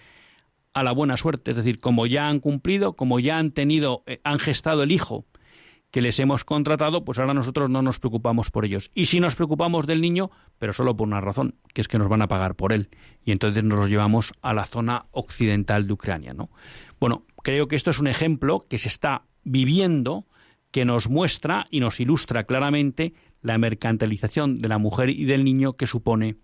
a 0.73 0.83
la 0.83 0.91
buena 0.91 1.17
suerte, 1.17 1.51
es 1.51 1.57
decir, 1.57 1.79
como 1.79 2.05
ya 2.05 2.27
han 2.27 2.39
cumplido, 2.39 2.93
como 2.93 3.19
ya 3.19 3.37
han 3.37 3.51
tenido, 3.51 4.03
eh, 4.05 4.19
han 4.23 4.39
gestado 4.39 4.83
el 4.83 4.91
hijo 4.91 5.25
que 5.91 6.01
les 6.01 6.19
hemos 6.19 6.43
contratado, 6.43 7.05
pues 7.05 7.17
ahora 7.19 7.33
nosotros 7.33 7.69
no 7.69 7.81
nos 7.81 7.99
preocupamos 7.99 8.51
por 8.51 8.65
ellos. 8.65 8.91
Y 8.93 9.05
si 9.05 9.19
nos 9.19 9.35
preocupamos 9.35 9.87
del 9.87 10.01
niño, 10.01 10.29
pero 10.59 10.73
solo 10.73 10.97
por 10.97 11.07
una 11.07 11.21
razón, 11.21 11.55
que 11.73 11.81
es 11.81 11.87
que 11.87 11.97
nos 11.97 12.09
van 12.09 12.21
a 12.21 12.27
pagar 12.27 12.55
por 12.55 12.73
él. 12.73 12.89
Y 13.23 13.31
entonces 13.31 13.63
nos 13.63 13.79
los 13.79 13.89
llevamos 13.89 14.33
a 14.41 14.53
la 14.53 14.65
zona 14.65 15.05
occidental 15.11 15.87
de 15.87 15.93
Ucrania, 15.93 16.33
¿no? 16.33 16.49
Bueno, 16.99 17.23
creo 17.41 17.67
que 17.67 17.75
esto 17.75 17.89
es 17.89 17.99
un 17.99 18.07
ejemplo 18.07 18.65
que 18.69 18.77
se 18.77 18.89
está 18.89 19.23
viviendo, 19.43 20.25
que 20.71 20.83
nos 20.83 21.09
muestra 21.09 21.65
y 21.71 21.79
nos 21.79 21.99
ilustra 21.99 22.43
claramente 22.43 23.13
la 23.41 23.57
mercantilización 23.57 24.61
de 24.61 24.67
la 24.67 24.77
mujer 24.77 25.09
y 25.09 25.25
del 25.25 25.45
niño 25.45 25.73
que 25.73 25.87
supone 25.87 26.35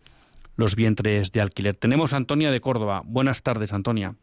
los 0.55 0.75
vientres 0.75 1.31
de 1.31 1.41
alquiler. 1.41 1.75
Tenemos 1.75 2.13
a 2.13 2.17
Antonia 2.17 2.51
de 2.51 2.61
Córdoba. 2.61 3.01
Buenas 3.03 3.43
tardes, 3.43 3.73
Antonia. 3.73 4.15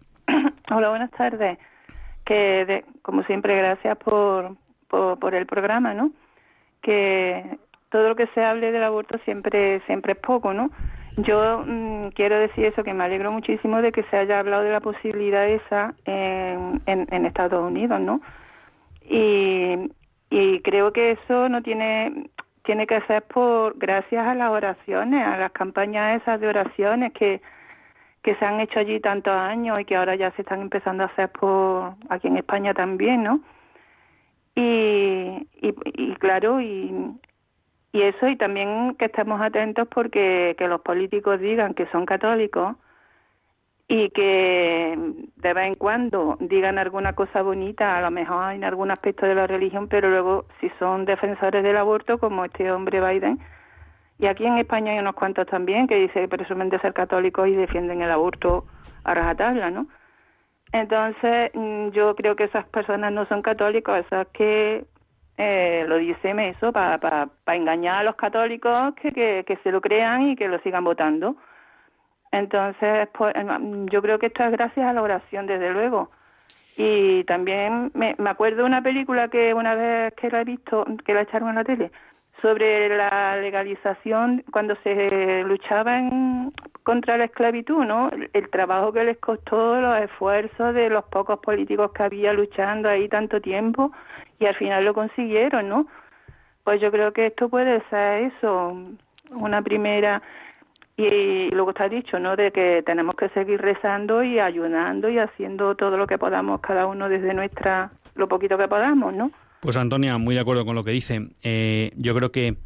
Hola, 0.70 0.88
buenas 0.88 1.10
tardes. 1.10 1.58
Que 2.24 2.84
como 3.02 3.24
siempre, 3.24 3.56
gracias 3.56 3.98
por, 3.98 4.56
por, 4.90 5.34
el 5.34 5.46
programa, 5.46 5.94
¿no? 5.94 6.10
Que 6.82 7.58
todo 7.90 8.08
lo 8.08 8.16
que 8.16 8.26
se 8.28 8.44
hable 8.44 8.72
del 8.72 8.82
aborto 8.82 9.18
siempre 9.24 9.80
siempre 9.86 10.12
es 10.12 10.18
poco, 10.18 10.52
¿no? 10.52 10.70
Yo 11.16 11.64
mm, 11.66 12.08
quiero 12.08 12.38
decir 12.38 12.64
eso, 12.66 12.84
que 12.84 12.94
me 12.94 13.04
alegro 13.04 13.30
muchísimo 13.30 13.82
de 13.82 13.92
que 13.92 14.02
se 14.04 14.16
haya 14.16 14.38
hablado 14.38 14.62
de 14.62 14.72
la 14.72 14.80
posibilidad 14.80 15.48
esa 15.48 15.94
en, 16.04 16.80
en, 16.86 17.26
Estados 17.26 17.62
Unidos, 17.62 18.00
¿no? 18.00 18.20
Y, 19.02 19.90
y 20.30 20.60
creo 20.60 20.92
que 20.92 21.12
eso 21.12 21.48
no 21.48 21.62
tiene 21.62 22.30
tiene 22.62 22.86
que 22.86 23.00
ser 23.02 23.22
por 23.22 23.76
gracias 23.78 24.26
a 24.26 24.34
las 24.34 24.50
oraciones, 24.50 25.26
a 25.26 25.38
las 25.38 25.50
campañas 25.52 26.20
esas 26.20 26.40
de 26.40 26.48
oraciones 26.48 27.12
que 27.12 27.40
que 28.22 28.34
se 28.36 28.44
han 28.44 28.60
hecho 28.60 28.78
allí 28.78 29.00
tantos 29.00 29.32
años 29.32 29.80
y 29.80 29.84
que 29.84 29.96
ahora 29.96 30.14
ya 30.14 30.30
se 30.32 30.42
están 30.42 30.60
empezando 30.60 31.02
a 31.02 31.06
hacer 31.06 31.30
por 31.30 31.94
aquí 32.10 32.28
en 32.28 32.36
España 32.36 32.74
también, 32.74 33.22
¿no? 33.22 33.40
Y, 34.60 35.48
y, 35.62 36.14
claro, 36.16 36.60
y, 36.60 36.92
y 37.92 38.02
eso, 38.02 38.28
y 38.28 38.36
también 38.36 38.94
que 38.98 39.06
estemos 39.06 39.40
atentos 39.40 39.88
porque 39.88 40.54
que 40.58 40.68
los 40.68 40.82
políticos 40.82 41.40
digan 41.40 41.72
que 41.72 41.86
son 41.86 42.04
católicos 42.04 42.76
y 43.88 44.10
que 44.10 44.98
de 45.36 45.54
vez 45.54 45.66
en 45.66 45.74
cuando 45.76 46.36
digan 46.40 46.78
alguna 46.78 47.14
cosa 47.14 47.42
bonita, 47.42 47.96
a 47.96 48.02
lo 48.02 48.10
mejor 48.10 48.52
en 48.52 48.64
algún 48.64 48.90
aspecto 48.90 49.24
de 49.26 49.34
la 49.34 49.46
religión, 49.46 49.88
pero 49.88 50.10
luego 50.10 50.44
si 50.60 50.70
son 50.78 51.06
defensores 51.06 51.62
del 51.62 51.78
aborto, 51.78 52.18
como 52.18 52.44
este 52.44 52.70
hombre 52.70 53.00
Biden, 53.00 53.38
y 54.18 54.26
aquí 54.26 54.44
en 54.44 54.58
España 54.58 54.92
hay 54.92 54.98
unos 54.98 55.14
cuantos 55.14 55.46
también 55.46 55.88
que 55.88 55.96
dice 55.96 56.20
que 56.20 56.28
presumen 56.28 56.68
de 56.68 56.78
ser 56.80 56.92
católicos 56.92 57.48
y 57.48 57.54
defienden 57.54 58.02
el 58.02 58.10
aborto 58.10 58.66
a 59.04 59.14
rajatabla, 59.14 59.70
¿no? 59.70 59.86
Entonces, 60.72 61.50
mm, 61.54 61.88
yo 61.90 62.14
creo 62.14 62.36
que 62.36 62.44
esas 62.44 62.66
personas 62.66 63.12
no 63.12 63.26
son 63.26 63.42
católicos, 63.42 63.98
esas 63.98 64.26
que 64.28 64.84
eh, 65.36 65.84
lo 65.88 65.96
dicen 65.96 66.38
eso 66.38 66.72
para 66.72 66.98
pa, 66.98 67.56
engañar 67.56 67.96
a 67.96 68.04
los 68.04 68.16
católicos 68.16 68.94
que, 68.94 69.44
que, 69.46 69.56
se 69.62 69.72
lo 69.72 69.80
crean 69.80 70.28
y 70.28 70.36
que 70.36 70.48
lo 70.48 70.58
sigan 70.60 70.84
votando. 70.84 71.36
Entonces, 72.32 73.08
pues, 73.14 73.34
em, 73.34 73.86
yo 73.88 74.02
creo 74.02 74.18
que 74.18 74.26
esto 74.26 74.44
es 74.44 74.52
gracias 74.52 74.86
a 74.86 74.92
la 74.92 75.02
oración, 75.02 75.46
desde 75.46 75.70
luego. 75.72 76.10
Y 76.76 77.24
también 77.24 77.90
me, 77.94 78.14
me 78.18 78.30
acuerdo 78.30 78.58
de 78.58 78.64
una 78.64 78.82
película 78.82 79.28
que 79.28 79.54
una 79.54 79.74
vez 79.74 80.14
que 80.14 80.30
la 80.30 80.42
he 80.42 80.44
visto, 80.44 80.84
que 81.04 81.14
la 81.14 81.22
echaron 81.22 81.50
en 81.50 81.54
la 81.56 81.64
tele, 81.64 81.90
sobre 82.42 82.88
la 82.96 83.36
legalización 83.36 84.44
cuando 84.50 84.74
se 84.82 85.42
luchaba 85.44 86.00
contra 86.82 87.16
la 87.16 87.24
esclavitud, 87.24 87.84
¿no? 87.84 88.10
El, 88.32 88.50
trabajo 88.50 88.92
que 88.92 89.04
les 89.04 89.18
costó, 89.18 89.80
los 89.80 89.98
esfuerzos 90.00 90.74
de 90.74 90.88
los 90.90 91.04
pocos 91.04 91.38
políticos 91.40 91.92
que 91.92 92.02
había 92.02 92.32
luchando 92.32 92.88
ahí 92.88 93.08
tanto 93.08 93.40
tiempo 93.40 93.92
y 94.38 94.46
al 94.46 94.54
final 94.56 94.84
lo 94.84 94.94
consiguieron, 94.94 95.68
¿no? 95.68 95.86
Pues 96.64 96.80
yo 96.80 96.90
creo 96.90 97.12
que 97.12 97.26
esto 97.26 97.48
puede 97.48 97.82
ser 97.90 98.32
eso, 98.32 98.76
una 99.30 99.62
primera 99.62 100.22
y 100.96 101.50
luego 101.50 101.70
está 101.70 101.88
dicho, 101.88 102.18
¿no? 102.18 102.36
De 102.36 102.50
que 102.50 102.82
tenemos 102.84 103.14
que 103.16 103.28
seguir 103.30 103.60
rezando 103.60 104.22
y 104.22 104.38
ayudando 104.38 105.08
y 105.08 105.18
haciendo 105.18 105.74
todo 105.74 105.96
lo 105.96 106.06
que 106.06 106.18
podamos 106.18 106.60
cada 106.60 106.86
uno 106.86 107.08
desde 107.08 107.34
nuestra 107.34 107.90
lo 108.14 108.28
poquito 108.28 108.58
que 108.58 108.68
podamos, 108.68 109.14
¿no? 109.14 109.30
Pues 109.60 109.76
Antonia, 109.76 110.16
muy 110.16 110.34
de 110.34 110.40
acuerdo 110.40 110.64
con 110.64 110.74
lo 110.74 110.84
que 110.84 110.90
dice. 110.90 111.28
Eh, 111.42 111.92
yo 111.96 112.14
creo 112.14 112.32
que 112.32 112.56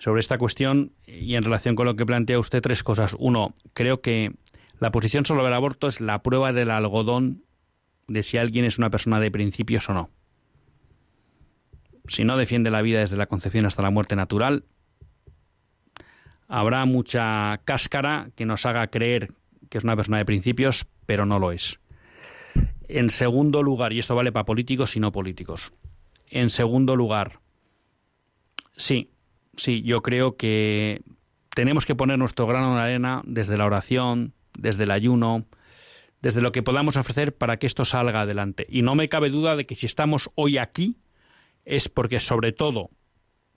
sobre 0.00 0.20
esta 0.20 0.38
cuestión 0.38 0.92
y 1.06 1.36
en 1.36 1.44
relación 1.44 1.76
con 1.76 1.86
lo 1.86 1.96
que 1.96 2.04
plantea 2.04 2.38
usted 2.38 2.60
tres 2.60 2.82
cosas. 2.82 3.16
Uno, 3.18 3.54
creo 3.74 4.00
que 4.00 4.32
la 4.80 4.90
posición 4.90 5.24
sobre 5.24 5.46
el 5.46 5.52
aborto 5.52 5.86
es 5.86 6.00
la 6.00 6.22
prueba 6.22 6.52
del 6.52 6.70
algodón 6.70 7.44
de 8.08 8.22
si 8.22 8.38
alguien 8.38 8.64
es 8.64 8.78
una 8.78 8.90
persona 8.90 9.20
de 9.20 9.30
principios 9.30 9.88
o 9.88 9.94
no. 9.94 10.10
Si 12.08 12.24
no 12.24 12.36
defiende 12.36 12.70
la 12.70 12.82
vida 12.82 13.00
desde 13.00 13.16
la 13.16 13.26
concepción 13.26 13.64
hasta 13.64 13.82
la 13.82 13.90
muerte 13.90 14.16
natural, 14.16 14.64
habrá 16.48 16.84
mucha 16.84 17.60
cáscara 17.64 18.30
que 18.36 18.46
nos 18.46 18.66
haga 18.66 18.86
creer 18.88 19.32
que 19.70 19.78
es 19.78 19.84
una 19.84 19.96
persona 19.96 20.18
de 20.18 20.24
principios, 20.24 20.86
pero 21.06 21.26
no 21.26 21.38
lo 21.38 21.50
es. 21.50 21.80
En 22.88 23.10
segundo 23.10 23.62
lugar, 23.62 23.92
y 23.92 23.98
esto 23.98 24.14
vale 24.14 24.30
para 24.30 24.44
políticos 24.44 24.94
y 24.96 25.00
no 25.00 25.10
políticos, 25.10 25.72
en 26.28 26.50
segundo 26.50 26.96
lugar, 26.96 27.40
sí, 28.76 29.10
sí, 29.56 29.82
yo 29.82 30.02
creo 30.02 30.36
que 30.36 31.02
tenemos 31.54 31.86
que 31.86 31.94
poner 31.94 32.18
nuestro 32.18 32.46
grano 32.46 32.76
la 32.76 32.84
arena 32.84 33.22
desde 33.24 33.56
la 33.56 33.66
oración, 33.66 34.34
desde 34.58 34.84
el 34.84 34.90
ayuno, 34.90 35.46
desde 36.20 36.40
lo 36.40 36.52
que 36.52 36.62
podamos 36.62 36.96
ofrecer 36.96 37.36
para 37.36 37.58
que 37.58 37.66
esto 37.66 37.84
salga 37.84 38.22
adelante. 38.22 38.66
Y 38.68 38.82
no 38.82 38.94
me 38.94 39.08
cabe 39.08 39.30
duda 39.30 39.56
de 39.56 39.64
que 39.64 39.74
si 39.74 39.86
estamos 39.86 40.30
hoy 40.34 40.58
aquí 40.58 40.96
es 41.64 41.88
porque 41.88 42.20
sobre 42.20 42.52
todo, 42.52 42.90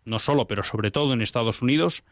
no 0.05 0.19
solo, 0.19 0.47
pero 0.47 0.63
sobre 0.63 0.91
todo 0.91 1.13
en 1.13 1.21
Estados 1.21 1.61
Unidos, 1.61 2.03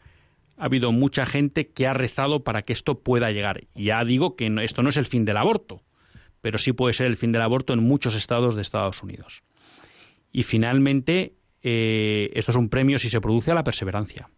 ha 0.58 0.66
habido 0.66 0.92
mucha 0.92 1.26
gente 1.26 1.70
que 1.70 1.88
ha 1.88 1.94
rezado 1.94 2.44
para 2.44 2.64
que 2.64 2.74
esto 2.74 3.00
pueda 3.00 3.32
llegar. 3.32 3.68
Ya 3.76 4.04
digo 4.04 4.36
que 4.36 4.54
esto 4.64 4.84
no 4.84 4.90
es 4.90 4.98
el 4.98 5.06
fin 5.06 5.26
del 5.26 5.38
aborto, 5.38 5.84
pero 6.42 6.58
sí 6.58 6.74
puede 6.74 6.94
ser 6.94 7.08
el 7.08 7.18
fin 7.18 7.32
del 7.32 7.42
aborto 7.42 7.74
en 7.74 7.84
muchos 7.84 8.16
estados 8.16 8.56
de 8.56 8.62
Estados 8.62 9.04
Unidos. 9.04 9.44
Y 10.32 10.44
finalmente, 10.44 11.36
eh, 11.62 12.32
esto 12.34 12.52
es 12.52 12.58
un 12.58 12.70
premio 12.70 13.00
si 13.00 13.10
se 13.10 13.22
produce 13.22 13.52
a 13.52 13.56
la 13.56 13.64
perseverancia. 13.64 14.30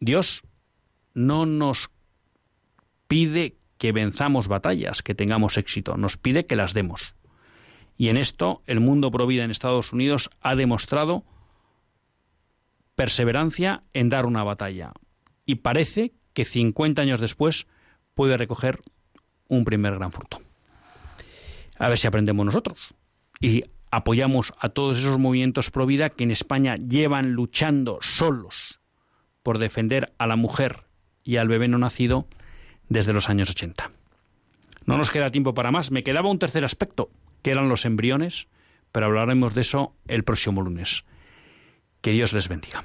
Dios 0.00 0.42
no 1.14 1.46
nos 1.46 1.90
pide 3.08 3.56
que 3.78 3.92
venzamos 3.92 4.48
batallas, 4.48 5.02
que 5.02 5.14
tengamos 5.14 5.56
éxito, 5.56 5.96
nos 5.96 6.16
pide 6.16 6.46
que 6.46 6.56
las 6.56 6.74
demos. 6.74 7.14
Y 7.96 8.08
en 8.08 8.16
esto 8.16 8.62
el 8.66 8.80
mundo 8.80 9.10
provida 9.10 9.44
en 9.44 9.50
Estados 9.50 9.92
Unidos 9.92 10.30
ha 10.40 10.54
demostrado 10.54 11.24
perseverancia 12.94 13.82
en 13.92 14.08
dar 14.08 14.26
una 14.26 14.42
batalla. 14.42 14.92
Y 15.44 15.56
parece 15.56 16.12
que 16.32 16.44
50 16.44 17.02
años 17.02 17.20
después 17.20 17.66
puede 18.14 18.36
recoger 18.36 18.80
un 19.48 19.64
primer 19.64 19.94
gran 19.94 20.12
fruto. 20.12 20.40
A 21.78 21.88
ver 21.88 21.98
si 21.98 22.06
aprendemos 22.06 22.44
nosotros. 22.44 22.94
Y 23.40 23.64
apoyamos 23.96 24.52
a 24.58 24.68
todos 24.68 24.98
esos 24.98 25.18
movimientos 25.18 25.70
pro 25.70 25.86
vida 25.86 26.10
que 26.10 26.24
en 26.24 26.30
España 26.30 26.76
llevan 26.76 27.32
luchando 27.32 27.96
solos 28.02 28.82
por 29.42 29.56
defender 29.56 30.12
a 30.18 30.26
la 30.26 30.36
mujer 30.36 30.84
y 31.24 31.38
al 31.38 31.48
bebé 31.48 31.66
no 31.66 31.78
nacido 31.78 32.28
desde 32.90 33.14
los 33.14 33.30
años 33.30 33.48
80. 33.48 33.90
No 34.84 34.98
nos 34.98 35.10
queda 35.10 35.30
tiempo 35.30 35.54
para 35.54 35.70
más. 35.70 35.90
Me 35.92 36.04
quedaba 36.04 36.30
un 36.30 36.38
tercer 36.38 36.62
aspecto, 36.62 37.08
que 37.40 37.52
eran 37.52 37.70
los 37.70 37.86
embriones, 37.86 38.48
pero 38.92 39.06
hablaremos 39.06 39.54
de 39.54 39.62
eso 39.62 39.94
el 40.08 40.24
próximo 40.24 40.60
lunes. 40.60 41.04
Que 42.02 42.10
Dios 42.10 42.34
les 42.34 42.48
bendiga. 42.50 42.84